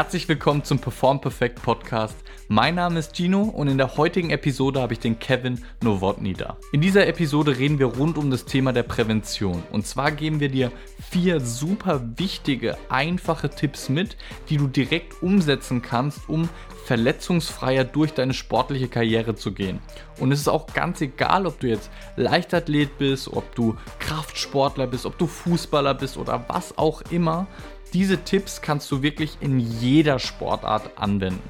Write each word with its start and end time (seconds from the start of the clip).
Herzlich 0.00 0.26
willkommen 0.30 0.64
zum 0.64 0.78
Perform 0.78 1.20
Perfect 1.20 1.62
Podcast. 1.62 2.16
Mein 2.48 2.76
Name 2.76 2.98
ist 2.98 3.14
Gino 3.14 3.42
und 3.42 3.68
in 3.68 3.76
der 3.76 3.98
heutigen 3.98 4.30
Episode 4.30 4.80
habe 4.80 4.94
ich 4.94 4.98
den 4.98 5.18
Kevin 5.18 5.62
Nowotny 5.82 6.32
da. 6.32 6.56
In 6.72 6.80
dieser 6.80 7.06
Episode 7.06 7.58
reden 7.58 7.78
wir 7.78 7.84
rund 7.84 8.16
um 8.16 8.30
das 8.30 8.46
Thema 8.46 8.72
der 8.72 8.82
Prävention. 8.82 9.62
Und 9.72 9.86
zwar 9.86 10.10
geben 10.10 10.40
wir 10.40 10.48
dir 10.48 10.72
vier 11.10 11.38
super 11.38 12.00
wichtige, 12.16 12.78
einfache 12.88 13.50
Tipps 13.50 13.90
mit, 13.90 14.16
die 14.48 14.56
du 14.56 14.68
direkt 14.68 15.22
umsetzen 15.22 15.82
kannst, 15.82 16.30
um 16.30 16.48
verletzungsfreier 16.86 17.84
durch 17.84 18.14
deine 18.14 18.32
sportliche 18.32 18.88
Karriere 18.88 19.34
zu 19.34 19.52
gehen. 19.52 19.80
Und 20.18 20.32
es 20.32 20.40
ist 20.40 20.48
auch 20.48 20.66
ganz 20.72 21.02
egal, 21.02 21.46
ob 21.46 21.60
du 21.60 21.68
jetzt 21.68 21.90
Leichtathlet 22.16 22.96
bist, 22.96 23.28
ob 23.28 23.54
du 23.54 23.76
Kraftsportler 23.98 24.86
bist, 24.86 25.04
ob 25.04 25.18
du 25.18 25.26
Fußballer 25.26 25.92
bist 25.92 26.16
oder 26.16 26.46
was 26.48 26.78
auch 26.78 27.02
immer. 27.10 27.46
Diese 27.92 28.18
Tipps 28.18 28.62
kannst 28.62 28.90
du 28.90 29.02
wirklich 29.02 29.38
in 29.40 29.58
jeder 29.58 30.18
Sportart 30.18 30.96
anwenden. 30.96 31.42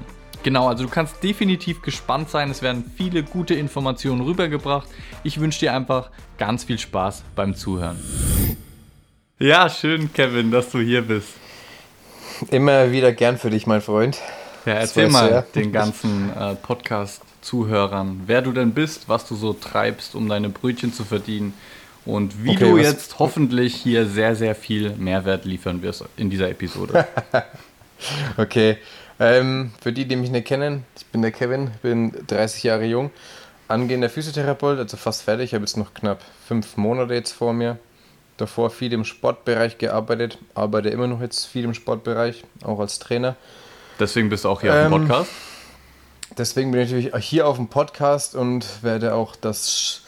Genau, 0.43 0.67
also 0.67 0.85
du 0.85 0.89
kannst 0.89 1.23
definitiv 1.23 1.83
gespannt 1.83 2.31
sein. 2.31 2.49
Es 2.49 2.63
werden 2.63 2.91
viele 2.97 3.21
gute 3.23 3.53
Informationen 3.53 4.21
rübergebracht. 4.21 4.87
Ich 5.23 5.39
wünsche 5.39 5.59
dir 5.59 5.73
einfach 5.73 6.09
ganz 6.39 6.63
viel 6.63 6.79
Spaß 6.79 7.23
beim 7.35 7.55
Zuhören. 7.55 7.99
Ja, 9.37 9.69
schön, 9.69 10.11
Kevin, 10.13 10.49
dass 10.49 10.71
du 10.71 10.79
hier 10.79 11.03
bist. 11.03 11.29
Immer 12.49 12.91
wieder 12.91 13.11
gern 13.11 13.37
für 13.37 13.51
dich, 13.51 13.67
mein 13.67 13.81
Freund. 13.81 14.17
Ja, 14.65 14.73
erzähl 14.73 15.09
mal 15.09 15.29
ja. 15.29 15.41
den 15.41 15.71
ganzen 15.71 16.35
äh, 16.35 16.55
Podcast-Zuhörern, 16.55 18.21
wer 18.25 18.41
du 18.41 18.51
denn 18.51 18.73
bist, 18.73 19.09
was 19.09 19.27
du 19.27 19.35
so 19.35 19.53
treibst, 19.53 20.15
um 20.15 20.27
deine 20.27 20.49
Brötchen 20.49 20.93
zu 20.93 21.03
verdienen 21.03 21.53
und 22.05 22.43
wie 22.43 22.51
okay, 22.51 22.69
du 22.69 22.77
jetzt 22.77 23.19
hoffentlich 23.19 23.75
hier 23.75 24.05
sehr, 24.05 24.35
sehr 24.35 24.55
viel 24.55 24.91
Mehrwert 24.91 25.45
liefern 25.45 25.81
wirst 25.81 26.03
in 26.17 26.29
dieser 26.29 26.49
Episode. 26.49 27.07
okay, 28.37 28.77
ähm, 29.19 29.71
für 29.79 29.93
die, 29.93 30.07
die 30.07 30.15
mich 30.15 30.31
nicht 30.31 30.47
kennen, 30.47 30.83
ich 30.97 31.05
bin 31.05 31.21
der 31.21 31.31
Kevin, 31.31 31.71
bin 31.83 32.11
30 32.27 32.63
Jahre 32.63 32.85
jung, 32.85 33.11
angehender 33.67 34.09
Physiotherapeut, 34.09 34.79
also 34.79 34.97
fast 34.97 35.21
fertig. 35.21 35.45
Ich 35.45 35.53
habe 35.53 35.63
jetzt 35.63 35.77
noch 35.77 35.93
knapp 35.93 36.21
fünf 36.47 36.75
Monate 36.77 37.13
jetzt 37.13 37.31
vor 37.31 37.53
mir. 37.53 37.77
Davor 38.37 38.71
viel 38.71 38.91
im 38.93 39.05
Sportbereich 39.05 39.77
gearbeitet, 39.77 40.39
arbeite 40.55 40.89
immer 40.89 41.05
noch 41.05 41.21
jetzt 41.21 41.45
viel 41.45 41.63
im 41.63 41.75
Sportbereich, 41.75 42.43
auch 42.63 42.79
als 42.79 42.97
Trainer. 42.97 43.35
Deswegen 43.99 44.29
bist 44.29 44.45
du 44.45 44.49
auch 44.49 44.61
hier 44.61 44.73
ähm, 44.73 44.77
auf 44.77 44.99
dem 44.99 45.01
ähm, 45.03 45.07
Podcast? 45.07 45.31
Deswegen 46.37 46.71
bin 46.71 46.81
ich 46.81 46.91
natürlich 46.91 47.25
hier 47.25 47.45
auf 47.45 47.57
dem 47.57 47.67
Podcast 47.67 48.33
und 48.33 48.65
werde 48.83 49.13
auch 49.13 49.35
das 49.35 50.01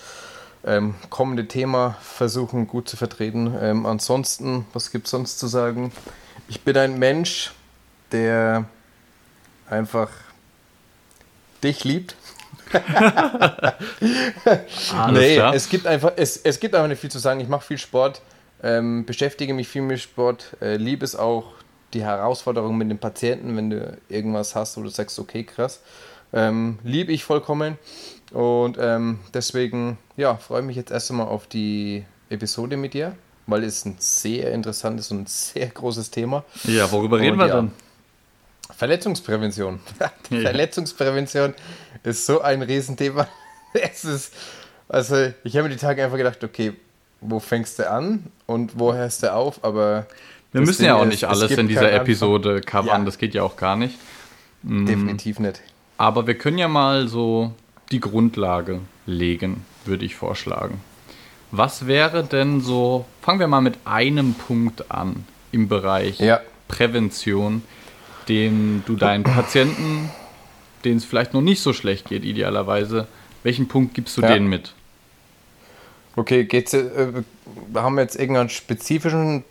ähm, 0.66 0.96
kommende 1.10 1.48
Thema 1.48 1.98
versuchen 2.02 2.68
gut 2.68 2.88
zu 2.88 2.98
vertreten. 2.98 3.56
Ähm, 3.60 3.86
ansonsten, 3.86 4.66
was 4.74 4.92
gibt 4.92 5.06
es 5.06 5.12
sonst 5.12 5.40
zu 5.40 5.48
sagen? 5.48 5.92
Ich 6.48 6.62
bin 6.62 6.78
ein 6.78 6.98
Mensch, 7.00 7.54
der 8.12 8.66
einfach 9.70 10.10
dich 11.64 11.84
liebt. 11.84 12.16
nee, 15.12 15.36
klar. 15.36 15.54
es 15.54 15.70
gibt 15.70 15.86
einfach, 15.86 16.14
es, 16.16 16.38
es 16.38 16.60
gibt 16.60 16.76
einfach 16.76 16.88
nicht 16.88 17.02
viel 17.02 17.12
zu 17.12 17.20
sagen. 17.20 17.40
Ich 17.40 17.48
mache 17.48 17.66
viel 17.66 17.78
Sport, 17.78 18.22
ähm, 18.62 19.06
beschäftige 19.06 19.54
mich 19.54 19.68
viel 19.68 19.82
mit 19.82 20.00
Sport, 20.00 20.56
äh, 20.62 20.78
liebe 20.78 21.06
es 21.06 21.16
auch, 21.16 21.54
die 21.94 22.04
Herausforderung 22.04 22.78
mit 22.78 22.90
den 22.90 22.98
Patienten, 22.98 23.56
wenn 23.56 23.70
du 23.70 23.98
irgendwas 24.10 24.56
hast, 24.56 24.78
wo 24.78 24.82
du 24.82 24.90
sagst, 24.90 25.20
okay, 25.20 25.44
krass. 25.44 25.82
Ähm, 26.34 26.80
liebe 26.84 27.12
ich 27.12 27.24
vollkommen. 27.24 27.78
Und 28.34 28.78
ähm, 28.80 29.20
deswegen, 29.34 29.98
ja, 30.18 30.36
freue 30.36 30.62
ich 30.62 30.66
mich 30.66 30.76
jetzt 30.76 30.92
erst 30.92 31.12
einmal 31.12 31.28
auf 31.28 31.46
die 31.46 32.04
Episode 32.30 32.78
mit 32.78 32.96
dir, 32.96 33.16
weil 33.46 33.64
es 33.64 33.86
ein 33.86 33.96
sehr 34.00 34.52
interessantes 34.52 35.12
und 35.12 35.30
sehr 35.30 35.68
großes 35.68 36.10
Thema. 36.10 36.44
Ja, 36.64 36.92
worüber 36.92 37.20
reden 37.20 37.34
und, 37.34 37.40
wir 37.40 37.48
ja, 37.48 37.56
dann? 37.56 37.72
Verletzungsprävention. 38.76 39.80
Ja. 40.00 40.12
Verletzungsprävention 40.42 41.54
ist 42.04 42.26
so 42.26 42.42
ein 42.42 42.62
Riesenthema. 42.62 43.28
Es 43.76 44.06
ist, 44.06 44.36
also 44.88 45.34
ich 45.44 45.58
habe 45.58 45.68
mir 45.68 45.74
die 45.74 45.82
Tage 45.82 46.04
einfach 46.04 46.18
gedacht, 46.18 46.44
okay, 46.44 46.74
wo 47.22 47.40
fängst 47.40 47.80
du 47.80 47.90
an 47.90 48.26
und 48.46 48.78
wo 48.78 48.94
hörst 48.94 49.24
du 49.24 49.34
auf? 49.34 49.64
Aber 49.64 50.06
wir 50.52 50.62
müssen 50.62 50.86
ja 50.86 50.96
auch 50.96 51.06
nicht 51.06 51.24
ist, 51.24 51.30
alles 51.30 51.50
in 51.50 51.68
dieser 51.68 51.92
Episode 51.92 52.62
covern, 52.62 53.02
ja. 53.02 53.06
das 53.06 53.18
geht 53.18 53.34
ja 53.34 53.42
auch 53.42 53.56
gar 53.56 53.76
nicht. 53.76 53.98
Mhm. 54.62 54.86
Definitiv 54.86 55.40
nicht. 55.40 55.62
Aber 55.98 56.28
wir 56.28 56.38
können 56.38 56.60
ja 56.60 56.68
mal 56.68 57.08
so 57.08 57.52
die 57.92 58.00
Grundlage 58.00 58.82
legen, 59.06 59.66
würde 59.86 60.06
ich 60.06 60.16
vorschlagen. 60.16 60.82
Was 61.52 61.86
wäre 61.86 62.24
denn 62.24 62.62
so, 62.62 63.06
fangen 63.22 63.40
wir 63.40 63.48
mal 63.48 63.62
mit 63.62 63.78
einem 63.86 64.34
Punkt 64.34 64.92
an 64.92 65.26
im 65.52 65.68
Bereich 65.68 66.20
ja. 66.20 66.40
Prävention, 66.68 67.62
den 68.28 68.84
du 68.88 68.96
deinen 68.96 69.24
Patienten, 69.24 70.10
denen 70.84 70.98
es 70.98 71.06
vielleicht 71.06 71.34
noch 71.34 71.42
nicht 71.42 71.62
so 71.62 71.74
schlecht 71.74 72.10
geht, 72.10 72.24
idealerweise, 72.24 73.08
welchen 73.44 73.68
Punkt 73.68 73.94
gibst 73.94 74.18
du 74.18 74.22
ja. 74.22 74.30
denen 74.30 74.48
mit? 74.48 74.74
Okay, 76.16 76.46
geht's, 76.46 76.74
äh, 76.74 77.24
haben 77.76 77.96
wir 77.96 78.02
jetzt 78.02 78.16
irgendeinen 78.16 78.50
spezifischen. 78.50 79.44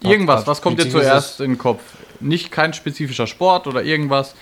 Irgendwas, 0.00 0.46
was 0.48 0.60
kommt 0.60 0.80
dir 0.80 0.90
zuerst 0.90 1.40
in 1.40 1.52
den 1.52 1.58
Kopf? 1.58 1.80
Nicht 2.18 2.50
kein 2.50 2.72
spezifischer 2.74 3.28
Sport 3.28 3.68
oder 3.68 3.84
irgendwas. 3.84 4.34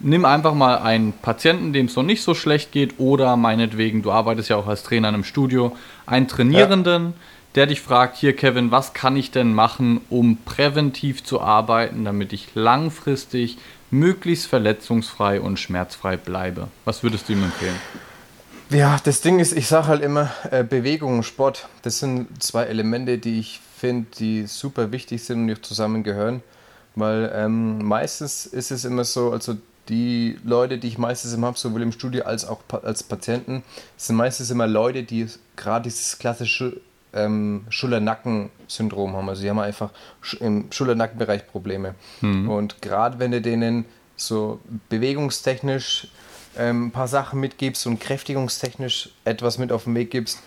Nimm 0.00 0.24
einfach 0.24 0.54
mal 0.54 0.78
einen 0.78 1.12
Patienten, 1.12 1.72
dem 1.72 1.86
es 1.86 1.96
noch 1.96 2.02
nicht 2.02 2.22
so 2.22 2.34
schlecht 2.34 2.72
geht, 2.72 2.98
oder 2.98 3.36
meinetwegen, 3.36 4.02
du 4.02 4.12
arbeitest 4.12 4.50
ja 4.50 4.56
auch 4.56 4.66
als 4.66 4.82
Trainer 4.82 5.08
in 5.08 5.14
einem 5.14 5.24
Studio, 5.24 5.76
einen 6.06 6.28
Trainierenden, 6.28 7.06
ja 7.06 7.12
der 7.54 7.66
dich 7.66 7.80
fragt, 7.80 8.16
hier 8.16 8.34
Kevin, 8.34 8.70
was 8.70 8.94
kann 8.94 9.16
ich 9.16 9.30
denn 9.30 9.54
machen, 9.54 10.00
um 10.10 10.38
präventiv 10.44 11.22
zu 11.22 11.40
arbeiten, 11.40 12.04
damit 12.04 12.32
ich 12.32 12.48
langfristig 12.54 13.58
möglichst 13.90 14.46
verletzungsfrei 14.46 15.40
und 15.40 15.58
schmerzfrei 15.58 16.16
bleibe. 16.16 16.68
Was 16.84 17.02
würdest 17.02 17.28
du 17.28 17.34
ihm 17.34 17.44
empfehlen? 17.44 17.76
Ja, 18.70 18.98
das 19.04 19.20
Ding 19.20 19.38
ist, 19.38 19.56
ich 19.56 19.68
sage 19.68 19.86
halt 19.86 20.02
immer, 20.02 20.32
äh, 20.50 20.64
Bewegung 20.64 21.18
und 21.18 21.22
Sport, 21.22 21.68
das 21.82 22.00
sind 22.00 22.42
zwei 22.42 22.64
Elemente, 22.64 23.18
die 23.18 23.38
ich 23.38 23.60
finde, 23.78 24.06
die 24.18 24.46
super 24.46 24.90
wichtig 24.90 25.22
sind 25.22 25.40
und 25.40 25.46
nicht 25.46 25.64
zusammengehören. 25.64 26.42
Weil 26.96 27.30
ähm, 27.34 27.84
meistens 27.84 28.46
ist 28.46 28.70
es 28.70 28.84
immer 28.84 29.04
so, 29.04 29.32
also 29.32 29.56
die 29.88 30.38
Leute, 30.44 30.78
die 30.78 30.88
ich 30.88 30.98
meistens 30.98 31.32
immer 31.34 31.48
habe, 31.48 31.58
sowohl 31.58 31.82
im 31.82 31.92
Studio 31.92 32.24
als 32.24 32.46
auch 32.46 32.60
als 32.82 33.02
Patienten, 33.02 33.62
sind 33.96 34.16
meistens 34.16 34.50
immer 34.50 34.66
Leute, 34.66 35.02
die 35.02 35.26
gerade 35.56 35.84
dieses 35.84 36.18
klassische 36.18 36.80
ähm, 37.12 37.64
Schulter-Nacken-Syndrom 37.68 39.14
haben. 39.14 39.28
Also 39.28 39.42
die 39.42 39.50
haben 39.50 39.58
einfach 39.58 39.90
im 40.40 40.70
Schulter-Nacken-Bereich 40.70 41.46
Probleme. 41.46 41.94
Mhm. 42.20 42.48
Und 42.48 42.82
gerade 42.82 43.18
wenn 43.18 43.30
du 43.30 43.40
denen 43.40 43.84
so 44.16 44.60
bewegungstechnisch 44.88 46.08
ähm, 46.56 46.86
ein 46.86 46.90
paar 46.90 47.08
Sachen 47.08 47.40
mitgibst 47.40 47.86
und 47.86 48.00
kräftigungstechnisch 48.00 49.10
etwas 49.24 49.58
mit 49.58 49.72
auf 49.72 49.84
den 49.84 49.94
Weg 49.94 50.10
gibst, 50.10 50.40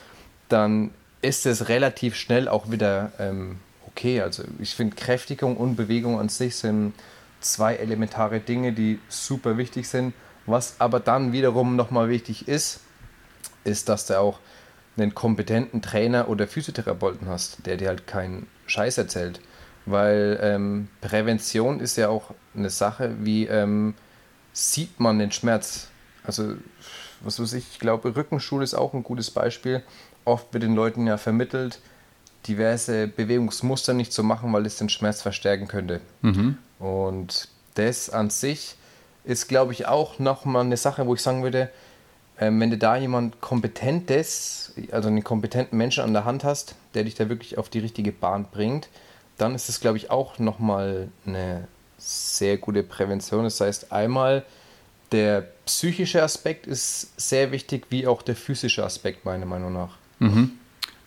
dann 0.50 0.92
ist 1.22 1.46
es 1.46 1.70
relativ 1.70 2.16
schnell 2.16 2.48
auch 2.48 2.72
wieder 2.72 3.12
ähm, 3.20 3.58
okay. 3.88 4.22
Also 4.22 4.44
ich 4.60 4.76
finde 4.76 4.96
Kräftigung 4.96 5.58
und 5.58 5.76
Bewegung 5.76 6.20
an 6.20 6.30
sich 6.30 6.56
sind 6.56 6.94
zwei 7.40 7.76
elementare 7.76 8.40
Dinge, 8.40 8.74
die 8.74 9.00
super 9.10 9.58
wichtig 9.58 9.88
sind. 9.88 10.14
Was 10.46 10.80
aber 10.80 11.00
dann 11.00 11.32
wiederum 11.32 11.76
nochmal 11.76 12.10
wichtig 12.10 12.48
ist, 12.48 12.80
ist, 13.64 13.90
dass 13.90 14.08
du 14.08 14.20
auch 14.20 14.40
einen 14.96 15.14
kompetenten 15.14 15.82
Trainer 15.82 16.30
oder 16.30 16.48
Physiotherapeuten 16.48 17.28
hast, 17.28 17.66
der 17.66 17.78
dir 17.78 17.90
halt 17.90 18.08
keinen 18.08 18.48
Scheiß 18.66 18.98
erzählt. 18.98 19.40
Weil 19.86 20.40
ähm, 20.42 20.90
Prävention 21.02 21.80
ist 21.80 21.98
ja 21.98 22.10
auch 22.10 22.34
eine 22.56 22.70
Sache, 22.70 23.16
wie 23.20 23.46
ähm, 23.46 23.94
sieht 24.52 25.00
man 25.00 25.20
den 25.20 25.32
Schmerz. 25.32 25.90
Also, 26.24 26.56
was 27.22 27.40
weiß 27.40 27.54
ich, 27.54 27.66
ich 27.72 27.80
glaube, 27.80 28.16
Rückenschule 28.16 28.64
ist 28.64 28.74
auch 28.74 28.94
ein 28.94 29.04
gutes 29.04 29.32
Beispiel. 29.32 29.84
Oft 30.26 30.52
wird 30.54 30.64
den 30.64 30.76
Leuten 30.76 31.08
ja 31.08 31.18
vermittelt, 31.18 31.80
diverse 32.48 33.08
Bewegungsmuster 33.08 33.94
nicht 33.94 34.12
zu 34.12 34.24
machen, 34.24 34.52
weil 34.52 34.66
es 34.66 34.78
den 34.78 34.90
Schmerz 34.90 35.22
verstärken 35.22 35.68
könnte. 35.68 36.02
Mhm. 36.22 36.58
Und 36.80 37.50
das 37.76 38.10
an 38.10 38.30
sich 38.30 38.76
ist, 39.24 39.48
glaube 39.48 39.74
ich, 39.74 39.88
auch 39.88 40.20
nochmal 40.20 40.66
eine 40.66 40.78
Sache, 40.78 41.06
wo 41.06 41.14
ich 41.14 41.22
sagen 41.22 41.44
würde, 41.44 41.70
ähm, 42.40 42.60
wenn 42.60 42.70
du 42.70 42.78
da 42.78 42.96
jemand 42.96 43.42
Kompetentes, 43.42 44.74
also 44.92 45.10
einen 45.10 45.24
kompetenten 45.24 45.78
Menschen 45.78 46.04
an 46.04 46.14
der 46.14 46.26
Hand 46.26 46.44
hast, 46.44 46.76
der 46.94 47.04
dich 47.04 47.16
da 47.16 47.30
wirklich 47.30 47.58
auf 47.58 47.70
die 47.70 47.80
richtige 47.80 48.12
Bahn 48.12 48.46
bringt, 48.52 48.90
dann 49.38 49.56
ist 49.56 49.70
es, 49.70 49.80
glaube 49.80 49.98
ich, 49.98 50.10
auch 50.10 50.40
nochmal 50.40 51.10
eine 51.26 51.68
sehr 51.98 52.58
gute 52.58 52.84
Prävention. 52.84 53.44
Das 53.44 53.60
heißt, 53.60 53.92
einmal 53.92 54.46
der 55.12 55.48
psychische 55.66 56.22
Aspekt 56.22 56.68
ist 56.68 57.20
sehr 57.20 57.52
wichtig, 57.52 57.88
wie 57.90 58.08
auch 58.08 58.22
der 58.22 58.36
physische 58.36 58.84
Aspekt, 58.84 59.26
meiner 59.26 59.46
Meinung 59.46 59.74
nach. 59.74 59.98
Mhm. 60.20 60.52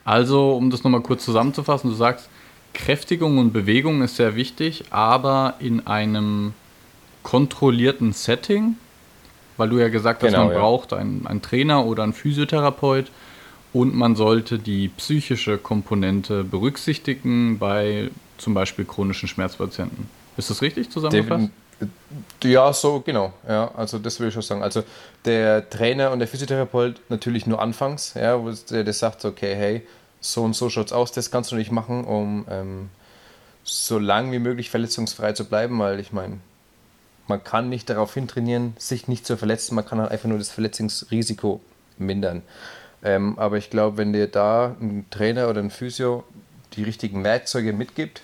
Also, 0.04 0.56
um 0.56 0.70
das 0.70 0.82
nochmal 0.82 1.02
kurz 1.02 1.24
zusammenzufassen, 1.24 1.90
du 1.90 1.96
sagst, 1.96 2.28
Kräftigung 2.74 3.38
und 3.38 3.52
Bewegung 3.52 4.02
ist 4.02 4.16
sehr 4.16 4.36
wichtig, 4.36 4.84
aber 4.90 5.54
in 5.58 5.86
einem 5.86 6.54
kontrollierten 7.22 8.12
Setting, 8.12 8.76
weil 9.56 9.68
du 9.68 9.78
ja 9.78 9.88
gesagt 9.88 10.22
hast, 10.22 10.30
genau, 10.30 10.46
man 10.46 10.54
ja. 10.54 10.58
braucht 10.60 10.92
einen, 10.92 11.26
einen 11.26 11.42
Trainer 11.42 11.84
oder 11.84 12.02
einen 12.02 12.12
Physiotherapeut 12.12 13.10
und 13.72 13.94
man 13.94 14.16
sollte 14.16 14.58
die 14.58 14.88
psychische 14.88 15.58
Komponente 15.58 16.44
berücksichtigen 16.44 17.58
bei 17.58 18.10
zum 18.38 18.54
Beispiel 18.54 18.84
chronischen 18.84 19.28
Schmerzpatienten. 19.28 20.08
Ist 20.36 20.50
das 20.50 20.62
richtig 20.62 20.90
zusammengefasst? 20.90 21.50
Ja, 22.44 22.72
so 22.72 23.00
genau. 23.00 23.32
Ja, 23.48 23.70
also 23.74 23.98
das 23.98 24.18
würde 24.18 24.28
ich 24.28 24.34
schon 24.34 24.42
sagen. 24.42 24.62
Also 24.62 24.82
der 25.24 25.68
Trainer 25.70 26.10
und 26.10 26.18
der 26.18 26.28
Physiotherapeut 26.28 27.00
natürlich 27.08 27.46
nur 27.46 27.60
anfangs, 27.60 28.14
ja, 28.14 28.42
wo 28.42 28.50
der, 28.70 28.84
der 28.84 28.92
sagt, 28.92 29.24
okay, 29.24 29.54
hey, 29.54 29.82
so 30.20 30.42
und 30.42 30.54
so 30.54 30.68
schaut's 30.68 30.92
aus, 30.92 31.12
das 31.12 31.30
kannst 31.30 31.52
du 31.52 31.56
nicht 31.56 31.72
machen, 31.72 32.04
um 32.04 32.46
ähm, 32.50 32.90
so 33.64 33.98
lang 33.98 34.32
wie 34.32 34.38
möglich 34.38 34.70
verletzungsfrei 34.70 35.32
zu 35.32 35.44
bleiben, 35.44 35.78
weil 35.78 36.00
ich 36.00 36.12
meine, 36.12 36.38
man 37.26 37.42
kann 37.42 37.68
nicht 37.68 37.88
darauf 37.88 38.14
hintrainieren, 38.14 38.74
sich 38.78 39.08
nicht 39.08 39.24
zu 39.24 39.36
verletzen, 39.36 39.74
man 39.74 39.86
kann 39.86 40.00
halt 40.00 40.10
einfach 40.10 40.28
nur 40.28 40.38
das 40.38 40.50
Verletzungsrisiko 40.50 41.60
mindern. 41.98 42.42
Ähm, 43.02 43.38
aber 43.38 43.56
ich 43.56 43.70
glaube, 43.70 43.96
wenn 43.96 44.12
dir 44.12 44.26
da 44.26 44.76
ein 44.80 45.06
Trainer 45.10 45.48
oder 45.48 45.60
ein 45.60 45.70
Physio 45.70 46.24
die 46.74 46.82
richtigen 46.82 47.24
Werkzeuge 47.24 47.72
mitgibt, 47.72 48.20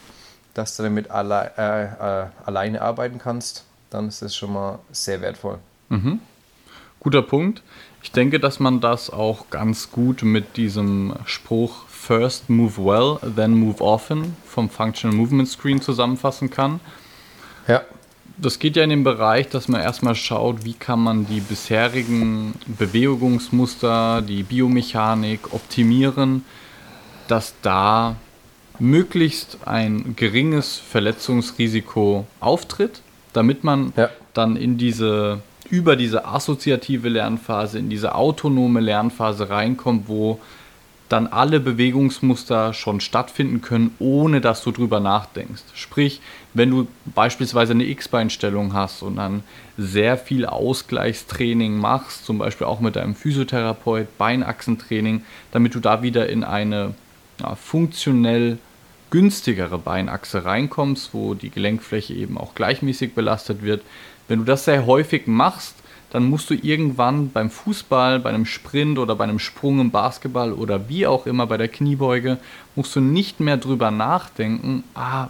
dass 0.54 0.76
du 0.76 0.82
damit 0.82 1.10
alle, 1.10 1.52
äh, 1.56 1.84
äh, 1.84 2.26
alleine 2.44 2.82
arbeiten 2.82 3.18
kannst, 3.18 3.64
dann 3.90 4.08
ist 4.08 4.22
das 4.22 4.34
schon 4.34 4.52
mal 4.52 4.78
sehr 4.90 5.20
wertvoll. 5.20 5.58
Mhm. 5.88 6.20
Guter 7.00 7.22
Punkt. 7.22 7.62
Ich 8.02 8.12
denke, 8.12 8.40
dass 8.40 8.60
man 8.60 8.80
das 8.80 9.10
auch 9.10 9.50
ganz 9.50 9.90
gut 9.90 10.22
mit 10.22 10.56
diesem 10.56 11.14
Spruch 11.24 11.85
First 12.06 12.48
Move 12.48 12.78
Well, 12.78 13.18
Then 13.34 13.54
Move 13.54 13.80
Often 13.80 14.36
vom 14.46 14.70
Functional 14.70 15.16
Movement 15.16 15.48
Screen 15.48 15.80
zusammenfassen 15.80 16.50
kann. 16.50 16.78
Ja. 17.66 17.82
Das 18.38 18.60
geht 18.60 18.76
ja 18.76 18.84
in 18.84 18.90
den 18.90 19.02
Bereich, 19.02 19.48
dass 19.48 19.66
man 19.66 19.80
erstmal 19.80 20.14
schaut, 20.14 20.64
wie 20.64 20.74
kann 20.74 21.00
man 21.00 21.26
die 21.26 21.40
bisherigen 21.40 22.54
Bewegungsmuster, 22.66 24.22
die 24.22 24.44
Biomechanik 24.44 25.52
optimieren, 25.52 26.44
dass 27.26 27.54
da 27.62 28.14
möglichst 28.78 29.58
ein 29.64 30.14
geringes 30.14 30.76
Verletzungsrisiko 30.76 32.24
auftritt, 32.38 33.00
damit 33.32 33.64
man 33.64 33.92
ja. 33.96 34.10
dann 34.32 34.54
in 34.54 34.78
diese 34.78 35.40
über 35.68 35.96
diese 35.96 36.24
assoziative 36.24 37.08
Lernphase, 37.08 37.80
in 37.80 37.90
diese 37.90 38.14
autonome 38.14 38.78
Lernphase 38.78 39.50
reinkommt, 39.50 40.06
wo 40.06 40.38
dann 41.08 41.28
alle 41.28 41.60
Bewegungsmuster 41.60 42.72
schon 42.72 43.00
stattfinden 43.00 43.60
können, 43.60 43.94
ohne 43.98 44.40
dass 44.40 44.62
du 44.62 44.72
drüber 44.72 44.98
nachdenkst. 44.98 45.62
Sprich, 45.74 46.20
wenn 46.52 46.70
du 46.70 46.88
beispielsweise 47.04 47.72
eine 47.72 47.84
X-Beinstellung 47.84 48.72
hast 48.72 49.02
und 49.02 49.16
dann 49.16 49.44
sehr 49.78 50.16
viel 50.18 50.46
Ausgleichstraining 50.46 51.78
machst, 51.78 52.24
zum 52.24 52.38
Beispiel 52.38 52.66
auch 52.66 52.80
mit 52.80 52.96
deinem 52.96 53.14
Physiotherapeut, 53.14 54.18
Beinachsentraining, 54.18 55.22
damit 55.52 55.74
du 55.74 55.80
da 55.80 56.02
wieder 56.02 56.28
in 56.28 56.42
eine 56.42 56.94
ja, 57.40 57.54
funktionell 57.54 58.58
günstigere 59.10 59.78
Beinachse 59.78 60.44
reinkommst, 60.44 61.14
wo 61.14 61.34
die 61.34 61.50
Gelenkfläche 61.50 62.14
eben 62.14 62.38
auch 62.38 62.54
gleichmäßig 62.54 63.14
belastet 63.14 63.62
wird. 63.62 63.82
Wenn 64.26 64.40
du 64.40 64.44
das 64.44 64.64
sehr 64.64 64.86
häufig 64.86 65.28
machst, 65.28 65.76
dann 66.10 66.28
musst 66.28 66.50
du 66.50 66.54
irgendwann 66.54 67.30
beim 67.30 67.50
Fußball, 67.50 68.20
bei 68.20 68.30
einem 68.30 68.46
Sprint 68.46 68.98
oder 68.98 69.16
bei 69.16 69.24
einem 69.24 69.38
Sprung 69.38 69.80
im 69.80 69.90
Basketball 69.90 70.52
oder 70.52 70.88
wie 70.88 71.06
auch 71.06 71.26
immer 71.26 71.46
bei 71.46 71.56
der 71.56 71.68
Kniebeuge, 71.68 72.38
musst 72.74 72.94
du 72.94 73.00
nicht 73.00 73.40
mehr 73.40 73.56
drüber 73.56 73.90
nachdenken, 73.90 74.84
ah, 74.94 75.28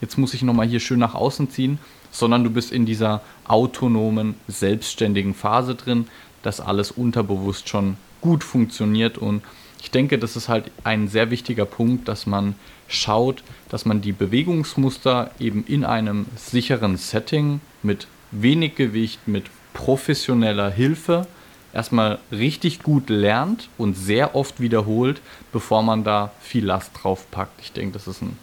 jetzt 0.00 0.18
muss 0.18 0.34
ich 0.34 0.42
nochmal 0.42 0.66
hier 0.66 0.80
schön 0.80 0.98
nach 0.98 1.14
außen 1.14 1.50
ziehen, 1.50 1.78
sondern 2.10 2.44
du 2.44 2.50
bist 2.50 2.72
in 2.72 2.86
dieser 2.86 3.22
autonomen, 3.46 4.34
selbstständigen 4.48 5.34
Phase 5.34 5.74
drin, 5.74 6.08
dass 6.42 6.60
alles 6.60 6.90
unterbewusst 6.90 7.68
schon 7.68 7.96
gut 8.20 8.44
funktioniert. 8.44 9.18
Und 9.18 9.42
ich 9.82 9.90
denke, 9.90 10.18
das 10.18 10.36
ist 10.36 10.48
halt 10.48 10.70
ein 10.84 11.08
sehr 11.08 11.30
wichtiger 11.30 11.66
Punkt, 11.66 12.08
dass 12.08 12.26
man 12.26 12.54
schaut, 12.88 13.42
dass 13.68 13.86
man 13.86 14.00
die 14.00 14.12
Bewegungsmuster 14.12 15.30
eben 15.38 15.64
in 15.66 15.84
einem 15.84 16.26
sicheren 16.36 16.96
Setting 16.96 17.60
mit 17.82 18.08
wenig 18.32 18.74
Gewicht, 18.74 19.26
mit 19.26 19.44
professioneller 19.72 20.70
Hilfe 20.70 21.26
erstmal 21.72 22.18
richtig 22.32 22.82
gut 22.82 23.08
lernt 23.10 23.68
und 23.78 23.94
sehr 23.94 24.34
oft 24.34 24.60
wiederholt, 24.60 25.20
bevor 25.52 25.82
man 25.82 26.04
da 26.04 26.32
viel 26.40 26.64
Last 26.64 26.90
drauf 27.00 27.30
packt. 27.30 27.60
Ich 27.60 27.72
denke, 27.72 27.92
das 27.92 28.08
ist 28.08 28.22
ein 28.22 28.36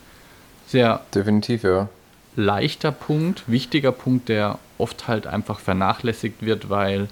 sehr 0.67 1.01
definitiv 1.13 1.63
ja. 1.63 1.89
leichter 2.35 2.91
Punkt, 2.91 3.43
wichtiger 3.47 3.91
Punkt, 3.91 4.29
der 4.29 4.59
oft 4.77 5.07
halt 5.07 5.27
einfach 5.27 5.59
vernachlässigt 5.59 6.41
wird, 6.41 6.69
weil 6.69 7.09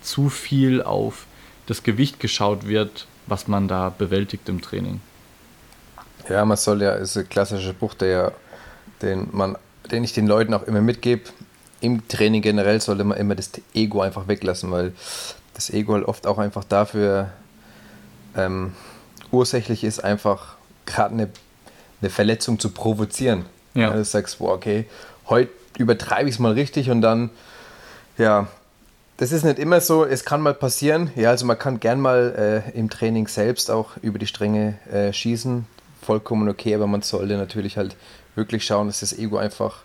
zu 0.00 0.28
viel 0.28 0.82
auf 0.82 1.26
das 1.66 1.82
Gewicht 1.82 2.20
geschaut 2.20 2.66
wird, 2.66 3.06
was 3.26 3.48
man 3.48 3.68
da 3.68 3.90
bewältigt 3.90 4.48
im 4.48 4.62
Training. 4.62 5.00
Ja, 6.28 6.44
man 6.44 6.56
soll 6.56 6.82
ja, 6.82 6.92
ist 6.92 7.16
ein 7.16 7.28
klassischer 7.28 7.70
Spruch, 7.70 7.94
der 7.94 8.32
den 9.02 9.28
man, 9.32 9.56
den 9.90 10.04
ich 10.04 10.12
den 10.12 10.26
Leuten 10.26 10.54
auch 10.54 10.64
immer 10.64 10.80
mitgebe, 10.80 11.22
im 11.80 12.06
Training 12.08 12.42
generell 12.42 12.80
sollte 12.80 13.04
man 13.04 13.18
immer 13.18 13.34
das 13.34 13.50
Ego 13.74 14.00
einfach 14.00 14.28
weglassen, 14.28 14.70
weil 14.70 14.92
das 15.54 15.70
Ego 15.70 15.94
halt 15.94 16.04
oft 16.04 16.26
auch 16.26 16.38
einfach 16.38 16.64
dafür 16.64 17.30
ähm, 18.36 18.72
ursächlich 19.30 19.84
ist, 19.84 20.02
einfach 20.02 20.56
gerade 20.86 21.14
eine, 21.14 21.30
eine 22.00 22.10
Verletzung 22.10 22.58
zu 22.58 22.70
provozieren. 22.70 23.44
Ja. 23.74 23.90
du 23.90 24.04
sagst, 24.04 24.38
boah, 24.38 24.54
okay, 24.54 24.86
heute 25.28 25.50
übertreibe 25.78 26.28
ich 26.28 26.36
es 26.36 26.38
mal 26.38 26.52
richtig 26.52 26.90
und 26.90 27.00
dann, 27.00 27.30
ja, 28.16 28.48
das 29.18 29.32
ist 29.32 29.44
nicht 29.44 29.58
immer 29.58 29.80
so, 29.80 30.04
es 30.04 30.24
kann 30.24 30.40
mal 30.40 30.54
passieren. 30.54 31.10
Ja, 31.16 31.30
also 31.30 31.44
man 31.44 31.58
kann 31.58 31.80
gern 31.80 32.00
mal 32.00 32.64
äh, 32.74 32.78
im 32.78 32.88
Training 32.88 33.26
selbst 33.26 33.70
auch 33.70 33.96
über 34.00 34.18
die 34.18 34.26
Stränge 34.26 34.78
äh, 34.92 35.12
schießen, 35.12 35.66
vollkommen 36.02 36.48
okay, 36.48 36.74
aber 36.74 36.86
man 36.86 37.02
sollte 37.02 37.36
natürlich 37.36 37.76
halt 37.76 37.96
wirklich 38.36 38.64
schauen, 38.64 38.86
dass 38.86 39.00
das 39.00 39.12
Ego 39.12 39.36
einfach 39.36 39.82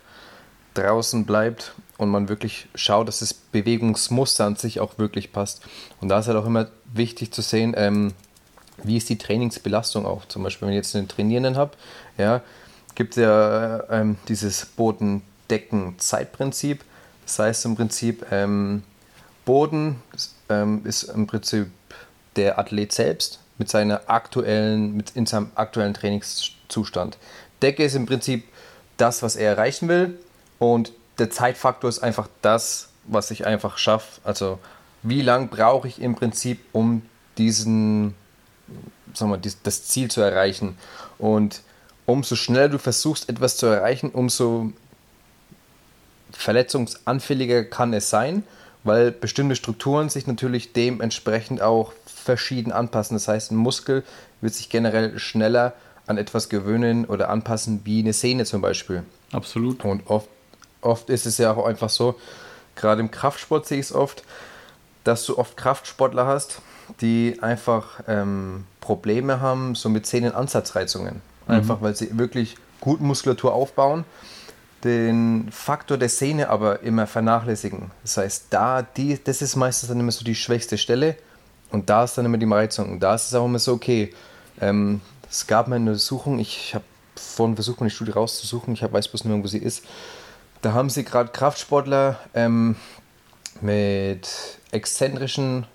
draußen 0.73 1.25
bleibt 1.25 1.73
und 1.97 2.09
man 2.09 2.29
wirklich 2.29 2.67
schaut, 2.75 3.07
dass 3.07 3.19
das 3.19 3.33
Bewegungsmuster 3.33 4.45
an 4.45 4.55
sich 4.55 4.79
auch 4.79 4.97
wirklich 4.97 5.31
passt. 5.31 5.61
Und 6.01 6.09
da 6.09 6.19
ist 6.19 6.27
halt 6.27 6.37
auch 6.37 6.45
immer 6.45 6.67
wichtig 6.93 7.31
zu 7.31 7.41
sehen, 7.41 7.73
ähm, 7.77 8.13
wie 8.83 8.97
ist 8.97 9.09
die 9.09 9.17
Trainingsbelastung 9.17 10.05
auch. 10.05 10.25
Zum 10.25 10.43
Beispiel, 10.43 10.67
wenn 10.67 10.73
ich 10.73 10.79
jetzt 10.79 10.95
einen 10.95 11.07
Trainierenden 11.07 11.57
habe, 11.57 11.71
ja, 12.17 12.41
gibt 12.95 13.17
es 13.17 13.23
ja 13.23 13.89
ähm, 13.89 14.17
dieses 14.27 14.65
Bodendecken-Zeitprinzip. 14.65 16.83
Das 17.25 17.39
heißt 17.39 17.65
im 17.65 17.75
Prinzip, 17.75 18.25
ähm, 18.31 18.83
Boden 19.45 20.01
ähm, 20.49 20.81
ist 20.85 21.03
im 21.03 21.27
Prinzip 21.27 21.67
der 22.35 22.59
Athlet 22.59 22.91
selbst 22.91 23.39
mit 23.57 23.69
seiner 23.69 24.01
aktuellen, 24.07 24.95
mit 24.95 25.11
in 25.11 25.25
seinem 25.25 25.51
aktuellen 25.55 25.93
Trainingszustand. 25.93 27.17
Decke 27.61 27.83
ist 27.83 27.95
im 27.95 28.05
Prinzip 28.05 28.45
das, 28.97 29.24
was 29.24 29.36
er 29.36 29.51
erreichen 29.51 29.88
will 29.88 30.19
und 30.72 30.93
der 31.20 31.29
Zeitfaktor 31.29 31.89
ist 31.89 32.00
einfach 32.00 32.27
das, 32.41 32.89
was 33.05 33.32
ich 33.32 33.46
einfach 33.46 33.77
schaffe. 33.77 34.22
Also 34.24 34.60
wie 35.03 35.22
lange 35.22 35.48
brauche 35.48 35.88
ich 35.88 36.01
im 36.01 36.15
Prinzip, 36.15 36.60
um 36.72 37.03
diesen, 37.38 38.15
sagen 39.13 39.32
wir, 39.32 39.39
das 39.63 39.84
Ziel 39.86 40.10
zu 40.10 40.22
erreichen. 40.22 40.77
Und 41.17 41.62
umso 42.05 42.36
schneller 42.36 42.70
du 42.70 42.77
versuchst, 42.77 43.29
etwas 43.29 43.58
zu 43.58 43.65
erreichen, 43.65 44.10
umso 44.10 44.72
verletzungsanfälliger 46.32 47.65
kann 47.65 47.93
es 47.93 48.10
sein, 48.10 48.43
weil 48.84 49.12
bestimmte 49.12 49.55
Strukturen 49.55 50.10
sich 50.10 50.27
natürlich 50.27 50.74
dementsprechend 50.74 51.62
auch 51.62 51.93
verschieden 52.05 52.72
anpassen. 52.72 53.15
Das 53.15 53.27
heißt, 53.27 53.51
ein 53.51 53.55
Muskel 53.55 54.03
wird 54.41 54.53
sich 54.53 54.70
generell 54.70 55.20
schneller 55.20 55.74
an 56.08 56.17
etwas 56.17 56.50
gewöhnen 56.50 57.05
oder 57.05 57.29
anpassen, 57.29 57.82
wie 57.86 58.00
eine 58.00 58.13
Sehne 58.13 58.46
zum 58.46 58.62
Beispiel. 58.62 59.03
Absolut. 59.32 59.86
Und 59.86 60.08
oft 60.08 60.27
oft 60.85 61.09
ist 61.09 61.25
es 61.25 61.37
ja 61.37 61.53
auch 61.53 61.65
einfach 61.65 61.89
so, 61.89 62.15
gerade 62.75 63.01
im 63.01 63.11
Kraftsport 63.11 63.67
sehe 63.67 63.79
ich 63.79 63.87
es 63.87 63.93
oft, 63.93 64.23
dass 65.03 65.25
du 65.25 65.37
oft 65.37 65.57
Kraftsportler 65.57 66.25
hast, 66.25 66.61
die 67.01 67.37
einfach 67.41 68.01
ähm, 68.07 68.65
Probleme 68.81 69.41
haben, 69.41 69.75
so 69.75 69.89
mit 69.89 70.05
Sehnenansatzreizungen. 70.05 71.21
Mhm. 71.47 71.53
Einfach 71.53 71.81
weil 71.81 71.95
sie 71.95 72.17
wirklich 72.17 72.57
gut 72.79 73.01
Muskulatur 73.01 73.53
aufbauen, 73.53 74.05
den 74.83 75.49
Faktor 75.51 75.97
der 75.97 76.09
Sehne 76.09 76.49
aber 76.49 76.81
immer 76.81 77.07
vernachlässigen. 77.07 77.91
Das 78.03 78.17
heißt, 78.17 78.47
da, 78.49 78.81
die, 78.81 79.17
das 79.23 79.41
ist 79.41 79.55
meistens 79.55 79.89
dann 79.89 79.99
immer 79.99 80.11
so 80.11 80.25
die 80.25 80.35
schwächste 80.35 80.77
Stelle 80.77 81.15
und 81.71 81.89
da 81.89 82.03
ist 82.03 82.17
dann 82.17 82.25
immer 82.25 82.37
die 82.37 82.45
Reizung. 82.45 82.91
Und 82.91 82.99
da 82.99 83.15
ist 83.15 83.27
es 83.27 83.33
auch 83.33 83.45
immer 83.45 83.59
so, 83.59 83.73
okay, 83.73 84.13
ähm, 84.59 85.01
es 85.29 85.47
gab 85.47 85.67
mal 85.67 85.77
eine 85.77 85.91
Untersuchung, 85.91 86.39
ich 86.39 86.75
habe 86.75 86.83
vorhin 87.15 87.55
versucht, 87.55 87.79
meine 87.79 87.89
Studie 87.89 88.11
rauszusuchen, 88.11 88.73
ich 88.73 88.81
weiß 88.83 89.07
bloß 89.07 89.23
nicht 89.23 89.33
mehr, 89.33 89.43
wo 89.43 89.47
sie 89.47 89.57
ist. 89.57 89.83
Da 90.63 90.72
haben 90.72 90.89
sie 90.89 91.03
gerade 91.03 91.29
Kraftsportler 91.29 92.17
ähm, 92.34 92.77
mit 93.60 94.29
exzentrischen 94.72 95.65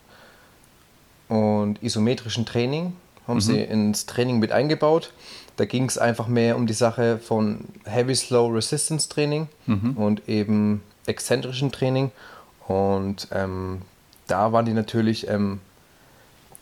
und 1.29 1.83
isometrischen 1.83 2.47
Training, 2.47 2.95
haben 3.27 3.37
mhm. 3.37 3.41
sie 3.41 3.61
ins 3.61 4.07
Training 4.07 4.39
mit 4.39 4.51
eingebaut. 4.51 5.13
Da 5.57 5.67
ging 5.67 5.85
es 5.85 5.99
einfach 5.99 6.27
mehr 6.27 6.57
um 6.57 6.67
die 6.67 6.73
Sache 6.73 7.19
von 7.19 7.67
Heavy 7.85 8.15
Slow 8.15 8.51
Resistance 8.51 9.11
Training 9.11 9.49
mhm. 9.67 9.91
und 9.95 10.27
eben 10.27 10.83
exzentrischen 11.05 11.71
Training. 11.71 12.11
Und 12.67 13.29
ähm, 13.31 13.83
da 14.27 14.53
waren 14.53 14.65
die 14.65 14.73
natürlich 14.73 15.29
ähm, 15.29 15.61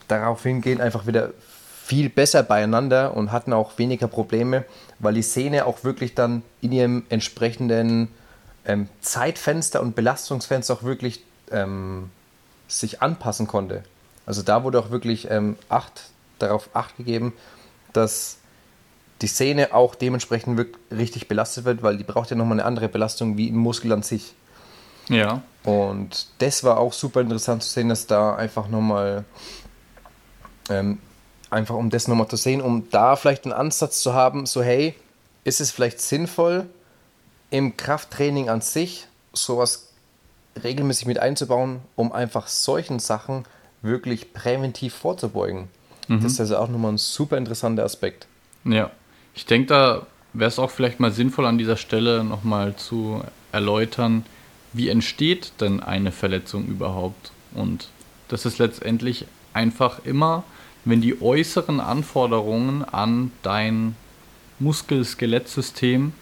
darauf 0.08 0.42
hingehend 0.42 0.80
einfach 0.80 1.06
wieder 1.06 1.30
viel 1.86 2.08
besser 2.08 2.42
beieinander 2.42 3.16
und 3.16 3.30
hatten 3.30 3.52
auch 3.52 3.78
weniger 3.78 4.08
Probleme, 4.08 4.64
weil 4.98 5.14
die 5.14 5.22
Sehne 5.22 5.66
auch 5.66 5.84
wirklich 5.84 6.16
dann 6.16 6.42
in 6.60 6.72
ihrem 6.72 7.04
entsprechenden 7.10 8.08
ähm, 8.66 8.88
Zeitfenster 9.00 9.80
und 9.80 9.94
Belastungsfenster 9.94 10.74
auch 10.74 10.82
wirklich 10.82 11.22
ähm, 11.50 12.10
sich 12.68 13.00
anpassen 13.00 13.46
konnte. 13.46 13.84
Also 14.26 14.42
da 14.42 14.64
wurde 14.64 14.80
auch 14.80 14.90
wirklich 14.90 15.30
ähm, 15.30 15.56
acht, 15.68 16.10
darauf 16.38 16.68
acht 16.74 16.96
gegeben, 16.96 17.32
dass 17.92 18.38
die 19.22 19.28
Sehne 19.28 19.72
auch 19.72 19.94
dementsprechend 19.94 20.58
wirklich 20.58 20.76
richtig 20.90 21.28
belastet 21.28 21.64
wird, 21.64 21.82
weil 21.82 21.96
die 21.96 22.04
braucht 22.04 22.30
ja 22.30 22.36
nochmal 22.36 22.58
eine 22.58 22.66
andere 22.66 22.88
Belastung 22.88 23.38
wie 23.38 23.48
ein 23.48 23.56
Muskel 23.56 23.92
an 23.92 24.02
sich. 24.02 24.34
Ja. 25.08 25.42
Und 25.62 26.26
das 26.38 26.64
war 26.64 26.78
auch 26.78 26.92
super 26.92 27.20
interessant 27.20 27.62
zu 27.62 27.70
sehen, 27.70 27.88
dass 27.88 28.06
da 28.06 28.34
einfach 28.34 28.68
nochmal, 28.68 29.24
ähm, 30.68 30.98
einfach 31.48 31.76
um 31.76 31.88
das 31.88 32.08
nochmal 32.08 32.28
zu 32.28 32.36
sehen, 32.36 32.60
um 32.60 32.90
da 32.90 33.16
vielleicht 33.16 33.44
einen 33.44 33.54
Ansatz 33.54 34.00
zu 34.00 34.12
haben, 34.12 34.44
so 34.46 34.62
hey, 34.62 34.94
ist 35.44 35.60
es 35.60 35.70
vielleicht 35.70 36.00
sinnvoll, 36.00 36.66
im 37.50 37.76
Krafttraining 37.76 38.48
an 38.48 38.60
sich 38.60 39.06
sowas 39.32 39.92
regelmäßig 40.62 41.06
mit 41.06 41.18
einzubauen, 41.18 41.80
um 41.94 42.12
einfach 42.12 42.48
solchen 42.48 42.98
Sachen 42.98 43.44
wirklich 43.82 44.32
präventiv 44.32 44.94
vorzubeugen. 44.94 45.68
Mhm. 46.08 46.22
Das 46.22 46.32
ist 46.32 46.40
also 46.40 46.56
auch 46.56 46.68
nochmal 46.68 46.92
ein 46.92 46.98
super 46.98 47.36
interessanter 47.36 47.84
Aspekt. 47.84 48.26
Ja, 48.64 48.90
ich 49.34 49.46
denke, 49.46 49.66
da 49.66 50.06
wäre 50.32 50.48
es 50.48 50.58
auch 50.58 50.70
vielleicht 50.70 51.00
mal 51.00 51.12
sinnvoll 51.12 51.46
an 51.46 51.58
dieser 51.58 51.76
Stelle 51.76 52.24
nochmal 52.24 52.76
zu 52.76 53.22
erläutern, 53.52 54.24
wie 54.72 54.88
entsteht 54.88 55.52
denn 55.60 55.80
eine 55.80 56.12
Verletzung 56.12 56.66
überhaupt? 56.66 57.32
Und 57.54 57.88
das 58.28 58.44
ist 58.44 58.58
letztendlich 58.58 59.26
einfach 59.54 60.04
immer, 60.04 60.44
wenn 60.84 61.00
die 61.00 61.20
äußeren 61.20 61.80
Anforderungen 61.80 62.84
an 62.84 63.32
dein 63.42 63.96
Muskel-Skelettsystem 64.58 66.12